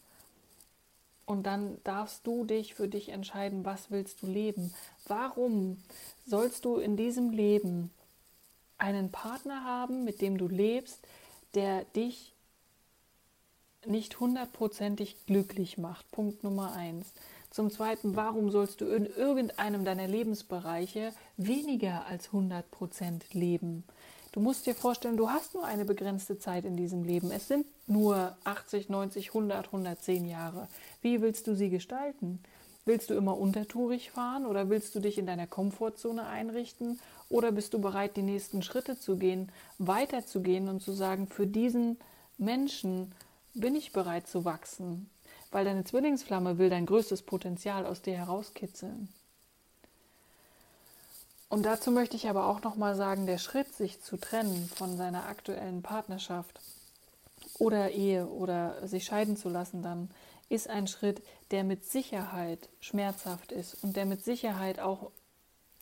Und 1.25 1.43
dann 1.43 1.77
darfst 1.85 2.27
du 2.27 2.43
dich 2.43 2.75
für 2.75 2.89
dich 2.89 3.09
entscheiden, 3.09 3.63
was 3.63 3.89
willst 3.89 4.21
du 4.21 4.27
leben? 4.27 4.73
Warum 5.07 5.81
sollst 6.25 6.65
du 6.65 6.75
in 6.77 6.97
diesem 6.97 7.31
Leben 7.31 7.89
einen 8.77 9.11
Partner 9.11 9.63
haben, 9.63 10.03
mit 10.03 10.21
dem 10.21 10.37
du 10.37 10.49
lebst, 10.49 10.99
der 11.53 11.85
dich 11.95 12.33
nicht 13.85 14.19
hundertprozentig 14.19 15.25
glücklich 15.25 15.77
macht? 15.77 16.09
Punkt 16.11 16.43
Nummer 16.43 16.73
eins. 16.73 17.13
Zum 17.49 17.69
Zweiten, 17.69 18.15
warum 18.15 18.49
sollst 18.49 18.81
du 18.81 18.85
in 18.85 19.05
irgendeinem 19.05 19.83
deiner 19.83 20.07
Lebensbereiche 20.07 21.11
weniger 21.37 22.05
als 22.05 22.29
100% 22.29 22.63
leben? 23.33 23.83
Du 24.31 24.39
musst 24.39 24.65
dir 24.65 24.75
vorstellen, 24.75 25.17
du 25.17 25.29
hast 25.29 25.53
nur 25.53 25.65
eine 25.65 25.83
begrenzte 25.83 26.39
Zeit 26.39 26.63
in 26.63 26.77
diesem 26.77 27.03
Leben. 27.03 27.31
Es 27.31 27.49
sind 27.49 27.65
nur 27.87 28.37
80, 28.45 28.87
90, 28.87 29.29
100, 29.29 29.65
110 29.65 30.25
Jahre. 30.25 30.69
Wie 31.01 31.21
willst 31.21 31.47
du 31.47 31.55
sie 31.55 31.69
gestalten? 31.69 32.39
Willst 32.85 33.09
du 33.09 33.13
immer 33.13 33.37
untertourig 33.37 34.11
fahren 34.11 34.45
oder 34.45 34.69
willst 34.69 34.95
du 34.95 35.01
dich 35.01 35.17
in 35.17 35.25
deiner 35.25 35.47
Komfortzone 35.47 36.25
einrichten 36.25 36.99
oder 37.29 37.51
bist 37.51 37.73
du 37.73 37.79
bereit, 37.81 38.15
die 38.15 38.21
nächsten 38.21 38.61
Schritte 38.63 38.97
zu 38.97 39.17
gehen, 39.17 39.51
weiterzugehen 39.77 40.69
und 40.69 40.81
zu 40.81 40.93
sagen, 40.93 41.27
für 41.27 41.45
diesen 41.45 41.97
Menschen 42.37 43.13
bin 43.53 43.75
ich 43.75 43.91
bereit 43.91 44.27
zu 44.27 44.45
wachsen? 44.45 45.09
weil 45.51 45.65
deine 45.65 45.83
Zwillingsflamme 45.83 46.57
will 46.57 46.69
dein 46.69 46.85
größtes 46.85 47.23
Potenzial 47.23 47.85
aus 47.85 48.01
dir 48.01 48.17
herauskitzeln. 48.17 49.09
Und 51.49 51.63
dazu 51.63 51.91
möchte 51.91 52.15
ich 52.15 52.29
aber 52.29 52.47
auch 52.47 52.63
noch 52.63 52.77
mal 52.77 52.95
sagen, 52.95 53.25
der 53.25 53.37
Schritt, 53.37 53.73
sich 53.75 54.01
zu 54.01 54.15
trennen 54.15 54.69
von 54.73 54.95
seiner 54.95 55.25
aktuellen 55.25 55.83
Partnerschaft 55.83 56.61
oder 57.59 57.91
Ehe 57.91 58.25
oder 58.25 58.87
sich 58.87 59.03
scheiden 59.03 59.35
zu 59.35 59.49
lassen, 59.49 59.83
dann 59.83 60.09
ist 60.47 60.69
ein 60.69 60.87
Schritt, 60.87 61.21
der 61.51 61.65
mit 61.65 61.85
Sicherheit 61.85 62.69
schmerzhaft 62.79 63.51
ist 63.51 63.83
und 63.83 63.97
der 63.97 64.05
mit 64.05 64.23
Sicherheit 64.23 64.79
auch 64.79 65.11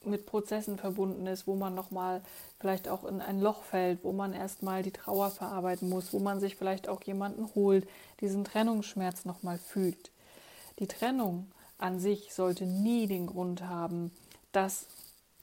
mit 0.06 0.25
Prozessen 0.25 0.77
verbunden 0.77 1.27
ist, 1.27 1.48
wo 1.48 1.56
man 1.56 1.75
nochmal 1.75 2.22
vielleicht 2.60 2.88
auch 2.88 3.03
in 3.03 3.22
ein 3.22 3.41
Loch 3.41 3.63
fällt, 3.63 4.03
wo 4.03 4.12
man 4.12 4.34
erstmal 4.34 4.84
die 4.84 4.91
Trauer 4.91 5.29
verarbeiten 5.29 5.89
muss, 5.89 6.13
wo 6.13 6.20
man 6.20 6.39
sich 6.39 6.56
vielleicht 6.56 6.88
auch 6.88 7.01
jemanden 7.03 7.50
holt, 7.56 7.88
diesen 8.22 8.44
Trennungsschmerz 8.44 9.25
nochmal 9.25 9.58
fühlt. 9.58 10.12
Die 10.79 10.88
Trennung 10.88 11.51
an 11.77 12.00
sich 12.00 12.34
sollte 12.34 12.65
nie 12.65 13.08
den 13.08 13.27
Grund 13.27 13.63
haben, 13.63 14.12
dass 14.51 14.88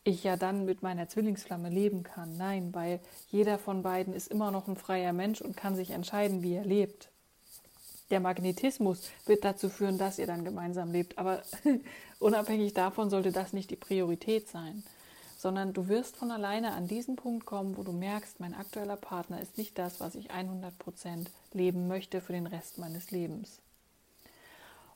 ich 0.05 0.23
ja 0.23 0.37
dann 0.37 0.65
mit 0.65 0.83
meiner 0.83 1.09
Zwillingsflamme 1.09 1.69
leben 1.69 2.03
kann. 2.03 2.37
Nein, 2.37 2.73
weil 2.73 3.01
jeder 3.31 3.59
von 3.59 3.83
beiden 3.83 4.15
ist 4.15 4.29
immer 4.29 4.51
noch 4.51 4.69
ein 4.69 4.77
freier 4.77 5.13
Mensch 5.13 5.41
und 5.41 5.57
kann 5.57 5.75
sich 5.75 5.91
entscheiden, 5.91 6.43
wie 6.43 6.55
er 6.55 6.65
lebt. 6.65 7.11
Der 8.11 8.21
Magnetismus 8.21 9.11
wird 9.27 9.45
dazu 9.45 9.69
führen, 9.69 9.99
dass 9.99 10.19
ihr 10.19 10.27
dann 10.27 10.45
gemeinsam 10.45 10.93
lebt. 10.93 11.19
Aber 11.19 11.43
unabhängig 12.21 12.73
davon 12.73 13.11
sollte 13.11 13.33
das 13.33 13.53
nicht 13.53 13.71
die 13.71 13.77
Priorität 13.77 14.49
sein, 14.49 14.85
sondern 15.37 15.73
du 15.73 15.89
wirst 15.89 16.17
von 16.17 16.31
alleine 16.31 16.73
an 16.73 16.87
diesen 16.87 17.17
Punkt 17.17 17.47
kommen, 17.47 17.77
wo 17.77 17.83
du 17.83 17.93
merkst, 17.93 18.39
mein 18.39 18.55
aktueller 18.55 18.97
Partner 18.97 19.41
ist 19.41 19.59
nicht 19.59 19.77
das, 19.79 20.01
was 20.01 20.15
ich 20.15 20.31
100% 20.31 21.27
leben 21.53 21.89
möchte 21.89 22.21
für 22.21 22.33
den 22.33 22.47
Rest 22.47 22.79
meines 22.79 23.11
Lebens. 23.11 23.61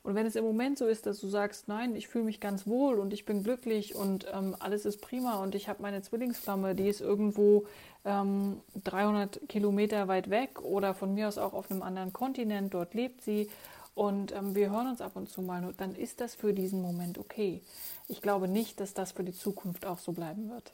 Und 0.03 0.15
wenn 0.15 0.27
es 0.27 0.35
im 0.35 0.45
Moment 0.45 0.79
so 0.79 0.87
ist, 0.87 1.05
dass 1.05 1.21
du 1.21 1.29
sagst, 1.29 1.69
nein, 1.69 1.95
ich 1.95 2.09
fühle 2.09 2.25
mich 2.25 2.41
ganz 2.41 2.67
wohl 2.67 2.99
und 2.99 3.13
ich 3.13 3.27
bin 3.27 3.43
glücklich 3.43 3.95
und 3.95 4.27
ähm, 4.33 4.57
alles 4.59 4.87
ist 4.87 5.03
prima 5.03 5.43
und 5.43 5.55
ich 5.55 5.69
habe 5.69 5.83
meine 5.83 6.01
Zwillingsflamme, 6.01 6.75
die 6.75 6.89
ist 6.89 7.03
irgendwo 7.03 7.67
ähm, 8.07 8.61
300 8.85 9.49
Kilometer 9.49 10.09
weit 10.09 10.31
weg 10.31 10.63
oder 10.63 10.95
von 10.95 11.15
mir 11.15 11.29
aus 11.29 11.37
auch 11.37 11.53
auf 11.53 11.71
einem 11.71 11.83
anderen 11.83 12.15
Kontinent, 12.15 12.73
dort 12.73 12.95
lebt 12.95 13.23
sie 13.23 13.51
und 13.95 14.33
ähm, 14.33 14.55
wir 14.55 14.71
hören 14.71 14.89
uns 14.89 15.03
ab 15.03 15.13
und 15.17 15.29
zu 15.29 15.43
mal, 15.43 15.75
dann 15.77 15.95
ist 15.95 16.23
das 16.23 16.35
für 16.35 16.55
diesen 16.55 16.81
Moment 16.81 17.19
okay. 17.19 17.61
Ich 18.09 18.23
glaube 18.23 18.49
nicht, 18.49 18.81
dass 18.81 18.95
das 18.95 19.13
für 19.13 19.25
die 19.25 19.35
Zukunft 19.35 19.85
auch 19.85 19.99
so 19.99 20.13
bleiben 20.13 20.49
wird. 20.49 20.73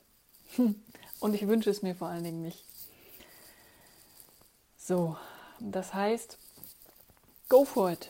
und 1.20 1.34
ich 1.34 1.48
wünsche 1.48 1.70
es 1.70 1.82
mir 1.82 1.96
vor 1.96 2.06
allen 2.08 2.22
Dingen 2.22 2.42
nicht. 2.42 2.64
So, 4.78 5.16
das 5.58 5.94
heißt, 5.94 6.38
go 7.48 7.64
for 7.64 7.90
it. 7.90 8.08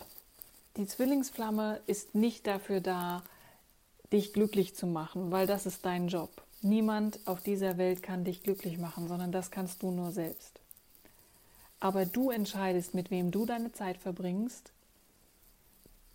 Die 0.76 0.86
Zwillingsflamme 0.86 1.80
ist 1.86 2.14
nicht 2.14 2.46
dafür 2.46 2.80
da, 2.80 3.22
dich 4.12 4.32
glücklich 4.32 4.76
zu 4.76 4.86
machen, 4.86 5.30
weil 5.30 5.46
das 5.46 5.66
ist 5.66 5.84
dein 5.84 6.08
Job. 6.08 6.42
Niemand 6.60 7.18
auf 7.26 7.42
dieser 7.42 7.78
Welt 7.78 8.02
kann 8.02 8.24
dich 8.24 8.42
glücklich 8.42 8.78
machen, 8.78 9.08
sondern 9.08 9.32
das 9.32 9.50
kannst 9.50 9.82
du 9.82 9.90
nur 9.90 10.12
selbst. 10.12 10.60
Aber 11.80 12.04
du 12.04 12.30
entscheidest, 12.30 12.94
mit 12.94 13.10
wem 13.10 13.30
du 13.30 13.46
deine 13.46 13.72
Zeit 13.72 13.98
verbringst, 13.98 14.72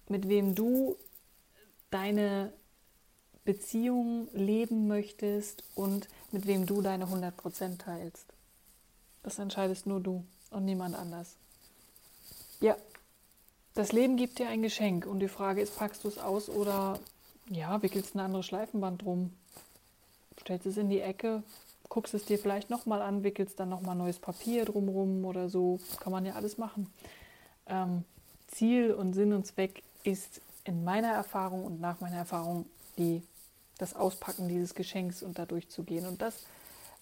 mit 0.08 0.28
wem 0.28 0.56
du 0.56 0.96
deine 1.90 2.54
Beziehung 3.46 4.28
leben 4.34 4.88
möchtest 4.88 5.64
und 5.76 6.08
mit 6.32 6.46
wem 6.46 6.66
du 6.66 6.82
deine 6.82 7.06
100% 7.06 7.80
teilst. 7.80 8.26
Das 9.24 9.40
entscheidest 9.40 9.88
nur 9.88 10.00
du 10.00 10.24
und 10.52 10.66
niemand 10.66 10.96
anders. 10.96 11.36
Ja, 12.60 12.76
das 13.74 13.92
Leben 13.92 14.18
gibt 14.18 14.40
dir 14.40 14.50
ein 14.50 14.62
Geschenk 14.62 15.06
und 15.06 15.20
die 15.20 15.28
Frage 15.28 15.62
ist, 15.62 15.78
packst 15.78 16.04
du 16.04 16.08
es 16.08 16.18
aus 16.18 16.50
oder 16.50 17.00
ja, 17.50 17.82
wickelst 17.82 18.16
ein 18.16 18.20
anderes 18.20 18.46
Schleifenband 18.46 19.04
drum, 19.04 19.34
stellst 20.40 20.66
es 20.66 20.78
in 20.78 20.90
die 20.90 21.02
Ecke, 21.02 21.44
guckst 21.90 22.14
es 22.14 22.26
dir 22.26 22.40
vielleicht 22.40 22.70
nochmal 22.70 23.02
an, 23.02 23.24
wickelst 23.24 23.60
dann 23.60 23.70
nochmal 23.70 23.96
neues 23.96 24.20
Papier 24.20 24.66
drumrum 24.66 25.26
oder 25.26 25.50
so, 25.50 25.80
kann 26.00 26.12
man 26.12 26.26
ja 26.26 26.34
alles 26.34 26.58
machen. 26.58 26.92
Ähm, 27.68 28.04
Ziel 28.48 28.94
und 28.94 29.14
Sinn 29.14 29.34
und 29.34 29.46
Zweck 29.46 29.84
ist 30.04 30.42
in 30.64 30.84
meiner 30.84 31.10
Erfahrung 31.12 31.66
und 31.66 31.82
nach 31.82 32.00
meiner 32.00 32.18
Erfahrung 32.18 32.66
die, 32.98 33.22
das 33.78 33.96
Auspacken 33.96 34.48
dieses 34.48 34.76
Geschenks 34.76 35.24
und 35.24 35.40
da 35.40 35.46
durchzugehen. 35.46 36.06
Und 36.06 36.22
das 36.22 36.46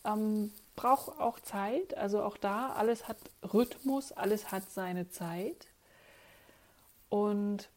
ähm, 0.05 0.51
braucht 0.75 1.19
auch 1.19 1.39
Zeit. 1.39 1.97
Also 1.97 2.21
auch 2.21 2.37
da, 2.37 2.73
alles 2.73 3.07
hat 3.07 3.17
Rhythmus, 3.53 4.11
alles 4.11 4.51
hat 4.51 4.71
seine 4.71 5.09
Zeit. 5.09 5.67
Und 7.09 7.69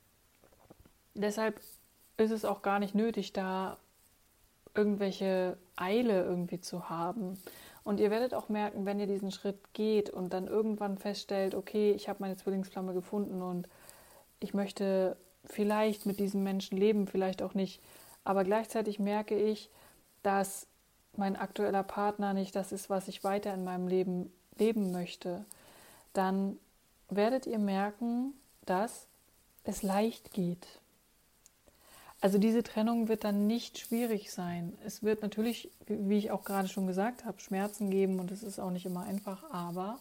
deshalb 1.15 1.61
ist 2.17 2.31
es 2.31 2.45
auch 2.45 2.63
gar 2.63 2.79
nicht 2.79 2.95
nötig, 2.95 3.33
da 3.33 3.79
irgendwelche 4.75 5.57
Eile 5.77 6.23
irgendwie 6.23 6.61
zu 6.61 6.89
haben. 6.89 7.39
Und 7.85 7.99
ihr 7.99 8.11
werdet 8.11 8.35
auch 8.35 8.49
merken, 8.49 8.87
wenn 8.87 9.01
ihr 9.01 9.07
diesen 9.07 9.33
Schritt 9.33 9.59
geht 9.73 10.09
und 10.09 10.33
dann 10.33 10.47
irgendwann 10.47 10.99
feststellt, 10.99 11.55
okay, 11.55 11.93
ich 11.93 12.09
habe 12.09 12.21
meine 12.21 12.37
Zwillingsflamme 12.37 12.95
gefunden 12.95 13.43
und 13.43 13.69
ich 14.41 14.55
möchte 14.55 15.17
vielleicht 15.45 16.07
mit 16.07 16.21
diesem 16.21 16.43
Menschen 16.43 16.79
leben, 16.79 17.07
vielleicht 17.07 17.43
auch 17.43 17.55
nicht. 17.55 17.83
Aber 18.25 18.45
gleichzeitig 18.45 18.99
merke 18.99 19.37
ich, 19.37 19.69
dass 20.23 20.69
mein 21.17 21.37
aktueller 21.37 21.83
Partner 21.83 22.33
nicht 22.35 22.55
das 22.55 22.73
ist, 22.73 22.89
was 22.89 23.09
ich 23.09 23.25
weiter 23.25 23.53
in 23.53 23.65
meinem 23.65 23.89
Leben 23.89 24.33
leben 24.59 24.93
möchte. 24.93 25.45
Dann 26.13 26.59
werdet 27.09 27.47
ihr 27.47 27.59
merken, 27.59 28.33
dass 28.65 29.07
es 29.65 29.83
leicht 29.83 30.33
geht. 30.33 30.67
Also 32.21 32.39
diese 32.39 32.63
Trennung 32.63 33.09
wird 33.09 33.25
dann 33.25 33.47
nicht 33.47 33.79
schwierig 33.79 34.33
sein. 34.33 34.79
Es 34.85 35.03
wird 35.03 35.23
natürlich, 35.23 35.71
wie 35.87 36.19
ich 36.19 36.31
auch 36.31 36.45
gerade 36.45 36.69
schon 36.69 36.87
gesagt 36.87 37.25
habe, 37.25 37.41
Schmerzen 37.41 37.91
geben 37.91 38.21
und 38.21 38.31
es 38.31 38.43
ist 38.43 38.61
auch 38.61 38.71
nicht 38.71 38.87
immer 38.87 39.05
einfach, 39.05 39.43
aber 39.53 39.99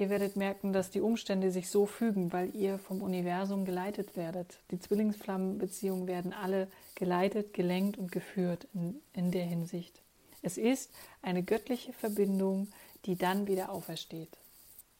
Ihr 0.00 0.08
werdet 0.08 0.34
merken, 0.34 0.72
dass 0.72 0.90
die 0.90 1.02
Umstände 1.02 1.50
sich 1.50 1.68
so 1.68 1.84
fügen, 1.84 2.32
weil 2.32 2.56
ihr 2.56 2.78
vom 2.78 3.02
Universum 3.02 3.66
geleitet 3.66 4.16
werdet. 4.16 4.58
Die 4.70 4.80
Zwillingsflammenbeziehungen 4.80 6.06
werden 6.06 6.32
alle 6.32 6.68
geleitet, 6.94 7.52
gelenkt 7.52 7.98
und 7.98 8.10
geführt 8.10 8.66
in, 8.72 8.98
in 9.12 9.30
der 9.30 9.44
Hinsicht. 9.44 10.00
Es 10.40 10.56
ist 10.56 10.90
eine 11.20 11.42
göttliche 11.42 11.92
Verbindung, 11.92 12.68
die 13.04 13.16
dann 13.16 13.46
wieder 13.46 13.70
aufersteht. 13.70 14.30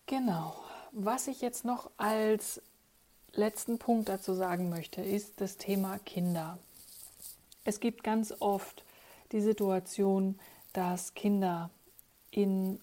Genau. 0.05 0.55
Was 0.93 1.29
ich 1.29 1.41
jetzt 1.41 1.65
noch 1.65 1.91
als 1.97 2.61
letzten 3.33 3.79
Punkt 3.79 4.09
dazu 4.09 4.35
sagen 4.35 4.69
möchte, 4.69 5.03
ist 5.03 5.41
das 5.41 5.57
Thema 5.57 5.99
Kinder. 6.05 6.59
Es 7.65 7.81
gibt 7.81 8.03
ganz 8.03 8.35
oft 8.41 8.85
die 9.33 9.41
Situation, 9.41 10.39
dass 10.73 11.15
Kinder 11.15 11.71
in 12.31 12.81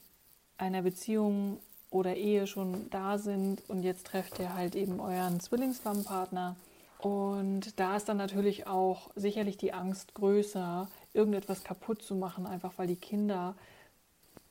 einer 0.57 0.81
Beziehung 0.81 1.59
oder 1.89 2.15
Ehe 2.15 2.47
schon 2.47 2.89
da 2.89 3.17
sind 3.17 3.63
und 3.69 3.83
jetzt 3.83 4.07
trefft 4.07 4.39
ihr 4.39 4.53
halt 4.53 4.75
eben 4.75 4.99
euren 4.99 5.39
Zwillingsflammenpartner. 5.39 6.55
Und 6.99 7.79
da 7.79 7.95
ist 7.95 8.09
dann 8.09 8.17
natürlich 8.17 8.67
auch 8.67 9.09
sicherlich 9.15 9.57
die 9.57 9.73
Angst 9.73 10.13
größer, 10.15 10.87
irgendetwas 11.13 11.63
kaputt 11.63 12.01
zu 12.01 12.15
machen, 12.15 12.45
einfach 12.45 12.73
weil 12.77 12.87
die 12.87 12.95
Kinder 12.95 13.55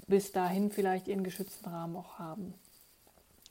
bis 0.07 0.33
dahin 0.33 0.71
vielleicht 0.71 1.09
ihren 1.09 1.25
geschützten 1.25 1.69
Rahmen 1.69 1.97
auch 1.97 2.19
haben. 2.19 2.55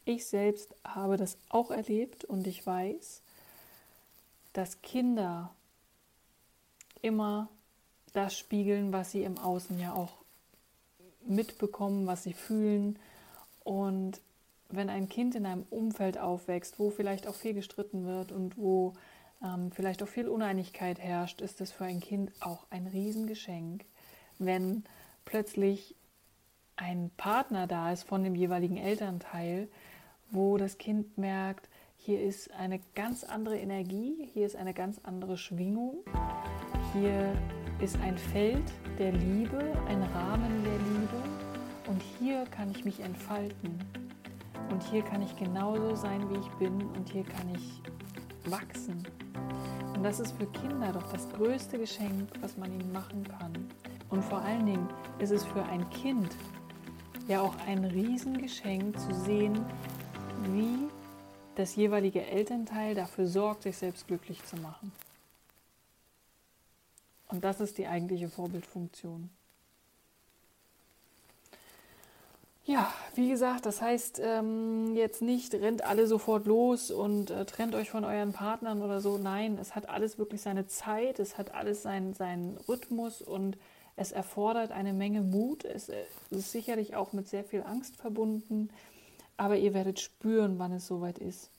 Ich 0.06 0.28
selbst 0.28 0.76
habe 0.84 1.18
das 1.18 1.38
auch 1.50 1.72
erlebt 1.72 2.24
und 2.26 2.48
ich 2.48 2.65
weiß, 2.65 3.22
dass 4.54 4.82
Kinder 4.82 5.54
immer 7.02 7.50
das 8.13 8.38
spiegeln, 8.38 8.94
was 8.94 9.12
sie 9.12 9.24
im 9.24 9.38
Außen 9.38 9.80
ja 9.80 9.94
auch 9.94 10.13
mitbekommen, 11.26 12.08
was 12.08 12.24
sie 12.24 12.34
fühlen, 12.34 12.98
und 13.65 14.22
wenn 14.70 14.89
ein 14.89 15.10
Kind 15.10 15.36
in 15.36 15.46
einem 15.46 15.65
Umfeld 15.70 16.18
aufwächst, 16.18 16.80
wo 16.80 16.91
vielleicht 16.91 17.28
auch 17.28 17.34
viel 17.34 17.54
gestritten 17.54 18.06
wird 18.06 18.32
und 18.32 18.58
wo 18.58 18.94
ähm, 19.44 19.72
vielleicht 19.72 20.02
auch 20.04 20.08
viel 20.08 20.30
Uneinigkeit 20.30 21.00
herrscht, 21.00 21.41
ist 21.41 21.60
es 21.60 21.72
für 21.72 21.86
ein 21.86 22.00
Kind 22.00 22.32
auch 22.39 22.65
ein 22.70 22.88
Riesengeschenk, 22.88 23.84
wenn 24.38 24.86
plötzlich 25.26 25.96
ein 26.76 27.10
Partner 27.18 27.68
da 27.68 27.91
ist 27.91 28.04
von 28.04 28.24
dem 28.24 28.36
jeweiligen 28.36 28.78
Elternteil, 28.78 29.68
wo 30.32 30.58
das 30.58 30.78
Kind 30.78 31.18
merkt, 31.18 31.70
hier 31.98 32.22
ist 32.22 32.52
eine 32.52 32.80
ganz 32.94 33.24
andere 33.24 33.58
Energie, 33.58 34.30
hier 34.34 34.46
ist 34.46 34.56
eine 34.56 34.74
ganz 34.74 35.00
andere 35.04 35.38
Schwingung, 35.38 36.04
hier 36.94 37.34
ist 37.80 38.00
ein 38.02 38.18
Feld 38.18 38.72
der 39.00 39.12
Liebe, 39.12 39.60
ein 39.88 40.04
Rahmen 40.04 40.64
der 40.64 40.78
Liebe 40.78 41.24
und 41.88 42.02
hier 42.20 42.46
kann 42.46 42.72
ich 42.72 42.86
mich 42.86 43.00
entfalten 43.00 43.80
und 44.72 44.84
hier 44.84 45.02
kann 45.02 45.22
ich 45.22 45.36
genauso 45.36 45.96
sein, 45.96 46.30
wie 46.30 46.40
ich 46.40 46.50
bin 46.60 46.82
und 46.96 47.10
hier 47.10 47.24
kann 47.24 47.50
ich 47.56 47.82
wachsen. 48.52 49.04
Und 49.96 50.04
das 50.04 50.20
ist 50.20 50.34
für 50.34 50.48
Kinder 50.48 50.92
doch 50.92 51.12
das 51.12 51.30
größte 51.30 51.78
Geschenk, 51.78 52.30
was 52.42 52.58
man 52.58 52.72
ihnen 52.72 52.92
machen 52.92 53.24
kann. 53.24 53.54
Und 54.10 54.24
vor 54.24 54.40
allen 54.40 54.66
Dingen 54.66 54.88
ist 55.20 55.32
es 55.32 55.44
für 55.46 55.64
ein 55.64 55.90
Kind 55.90 56.36
ja 57.28 57.42
auch 57.42 57.56
ein 57.68 57.86
Riesengeschenk 57.86 59.00
zu 59.00 59.14
sehen, 59.14 59.66
wie 60.54 60.90
das 61.56 61.76
jeweilige 61.76 62.26
Elternteil 62.26 62.96
dafür 62.96 63.28
sorgt, 63.28 63.64
sich 63.64 63.78
selbst 63.78 64.08
glücklich 64.08 64.44
zu 64.46 64.58
machen. 64.58 64.92
Und 67.30 67.44
das 67.44 67.60
ist 67.60 67.78
die 67.78 67.88
eigentliche 67.88 68.30
Vorbildfunktion. 68.30 69.30
Ja, 72.68 72.92
wie 73.14 73.30
gesagt, 73.30 73.68
das 73.68 73.80
heißt 73.80 74.20
ähm, 74.24 74.96
jetzt 74.96 75.22
nicht, 75.22 75.54
rennt 75.54 75.84
alle 75.84 76.08
sofort 76.08 76.48
los 76.48 76.90
und 76.90 77.30
äh, 77.30 77.46
trennt 77.46 77.76
euch 77.76 77.92
von 77.92 78.04
euren 78.04 78.34
Partnern 78.34 78.82
oder 78.82 79.02
so. 79.02 79.20
Nein, 79.20 79.60
es 79.62 79.76
hat 79.76 79.88
alles 79.88 80.18
wirklich 80.18 80.42
seine 80.42 80.66
Zeit, 80.66 81.20
es 81.20 81.38
hat 81.38 81.54
alles 81.54 81.84
seinen, 81.84 82.16
seinen 82.16 82.58
Rhythmus 82.68 83.22
und 83.22 83.56
es 83.98 84.12
erfordert 84.12 84.72
eine 84.72 84.94
Menge 84.94 85.22
Mut. 85.22 85.64
Es, 85.64 85.90
äh, 85.90 86.06
es 86.32 86.38
ist 86.38 86.52
sicherlich 86.52 86.96
auch 86.96 87.14
mit 87.14 87.28
sehr 87.28 87.44
viel 87.44 87.62
Angst 87.62 87.98
verbunden, 87.98 88.70
aber 89.38 89.58
ihr 89.58 89.74
werdet 89.74 90.00
spüren, 90.00 90.60
wann 90.60 90.71
es 90.71 90.88
soweit 90.88 91.19
ist. 91.19 91.52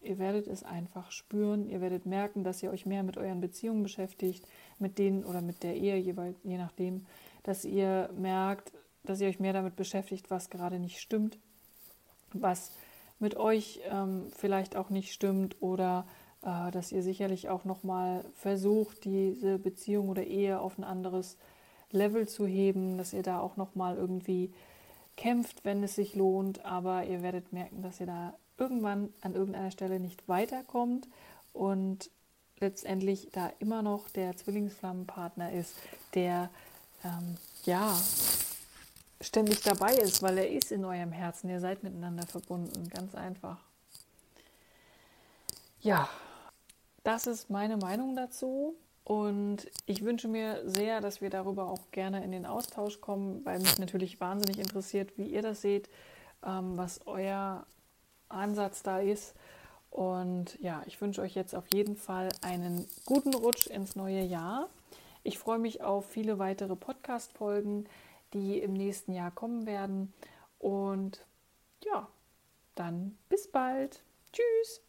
Ihr 0.00 0.18
werdet 0.18 0.46
es 0.46 0.62
einfach 0.62 1.10
spüren. 1.10 1.68
Ihr 1.68 1.80
werdet 1.80 2.04
merken, 2.04 2.44
dass 2.44 2.62
ihr 2.62 2.70
euch 2.70 2.84
mehr 2.84 3.02
mit 3.02 3.16
euren 3.16 3.40
Beziehungen 3.40 3.82
beschäftigt, 3.82 4.46
mit 4.78 4.98
denen 4.98 5.24
oder 5.24 5.40
mit 5.40 5.62
der 5.62 5.76
Ehe, 5.76 5.96
jeweils, 5.96 6.36
je 6.42 6.58
nachdem, 6.58 7.06
dass 7.42 7.64
ihr 7.64 8.10
merkt, 8.16 8.72
dass 9.02 9.20
ihr 9.20 9.28
euch 9.28 9.40
mehr 9.40 9.52
damit 9.52 9.76
beschäftigt, 9.76 10.30
was 10.30 10.50
gerade 10.50 10.78
nicht 10.78 11.00
stimmt, 11.00 11.38
was 12.32 12.72
mit 13.18 13.36
euch 13.36 13.80
ähm, 13.90 14.26
vielleicht 14.36 14.76
auch 14.76 14.90
nicht 14.90 15.12
stimmt 15.12 15.56
oder 15.60 16.06
äh, 16.42 16.70
dass 16.70 16.92
ihr 16.92 17.02
sicherlich 17.02 17.48
auch 17.48 17.64
nochmal 17.64 18.24
versucht, 18.34 19.04
diese 19.04 19.58
Beziehung 19.58 20.08
oder 20.08 20.24
Ehe 20.24 20.60
auf 20.60 20.78
ein 20.78 20.84
anderes 20.84 21.38
Level 21.90 22.28
zu 22.28 22.46
heben, 22.46 22.98
dass 22.98 23.12
ihr 23.12 23.22
da 23.22 23.40
auch 23.40 23.56
nochmal 23.56 23.96
irgendwie 23.96 24.52
kämpft, 25.16 25.64
wenn 25.64 25.82
es 25.82 25.94
sich 25.94 26.14
lohnt, 26.14 26.64
aber 26.64 27.04
ihr 27.04 27.22
werdet 27.22 27.52
merken, 27.52 27.82
dass 27.82 28.00
ihr 28.00 28.06
da 28.06 28.34
irgendwann 28.58 29.12
an 29.20 29.34
irgendeiner 29.34 29.70
Stelle 29.70 30.00
nicht 30.00 30.28
weiterkommt 30.28 31.08
und 31.52 32.10
letztendlich 32.60 33.28
da 33.32 33.52
immer 33.58 33.82
noch 33.82 34.08
der 34.08 34.36
Zwillingsflammenpartner 34.36 35.52
ist, 35.52 35.74
der 36.14 36.50
ähm, 37.04 37.36
ja 37.64 37.96
ständig 39.20 39.62
dabei 39.62 39.94
ist, 39.94 40.22
weil 40.22 40.38
er 40.38 40.50
ist 40.50 40.70
in 40.70 40.84
eurem 40.84 41.12
Herzen. 41.12 41.48
Ihr 41.50 41.60
seid 41.60 41.82
miteinander 41.82 42.26
verbunden, 42.26 42.88
ganz 42.90 43.14
einfach. 43.14 43.58
Ja, 45.80 46.08
das 47.02 47.26
ist 47.26 47.50
meine 47.50 47.76
Meinung 47.76 48.16
dazu. 48.16 48.74
Und 49.04 49.70
ich 49.84 50.02
wünsche 50.02 50.28
mir 50.28 50.62
sehr, 50.68 51.00
dass 51.00 51.20
wir 51.20 51.28
darüber 51.28 51.68
auch 51.68 51.90
gerne 51.90 52.24
in 52.24 52.32
den 52.32 52.46
Austausch 52.46 53.00
kommen, 53.00 53.44
weil 53.44 53.58
mich 53.58 53.78
natürlich 53.78 54.18
wahnsinnig 54.20 54.58
interessiert, 54.58 55.16
wie 55.18 55.26
ihr 55.26 55.42
das 55.42 55.60
seht, 55.60 55.90
ähm, 56.44 56.76
was 56.78 57.06
euer 57.06 57.66
Ansatz 58.30 58.82
da 58.82 59.00
ist. 59.00 59.34
Und 59.90 60.58
ja, 60.60 60.82
ich 60.86 61.00
wünsche 61.00 61.20
euch 61.20 61.34
jetzt 61.34 61.54
auf 61.54 61.66
jeden 61.72 61.96
Fall 61.96 62.30
einen 62.40 62.86
guten 63.04 63.34
Rutsch 63.34 63.66
ins 63.66 63.94
neue 63.94 64.22
Jahr. 64.22 64.68
Ich 65.22 65.38
freue 65.38 65.58
mich 65.58 65.82
auf 65.82 66.06
viele 66.06 66.38
weitere 66.38 66.74
Podcast-Folgen, 66.74 67.86
die 68.32 68.58
im 68.58 68.72
nächsten 68.72 69.12
Jahr 69.12 69.30
kommen 69.30 69.66
werden. 69.66 70.12
Und 70.58 71.24
ja, 71.84 72.08
dann 72.74 73.16
bis 73.28 73.48
bald. 73.48 74.02
Tschüss. 74.32 74.80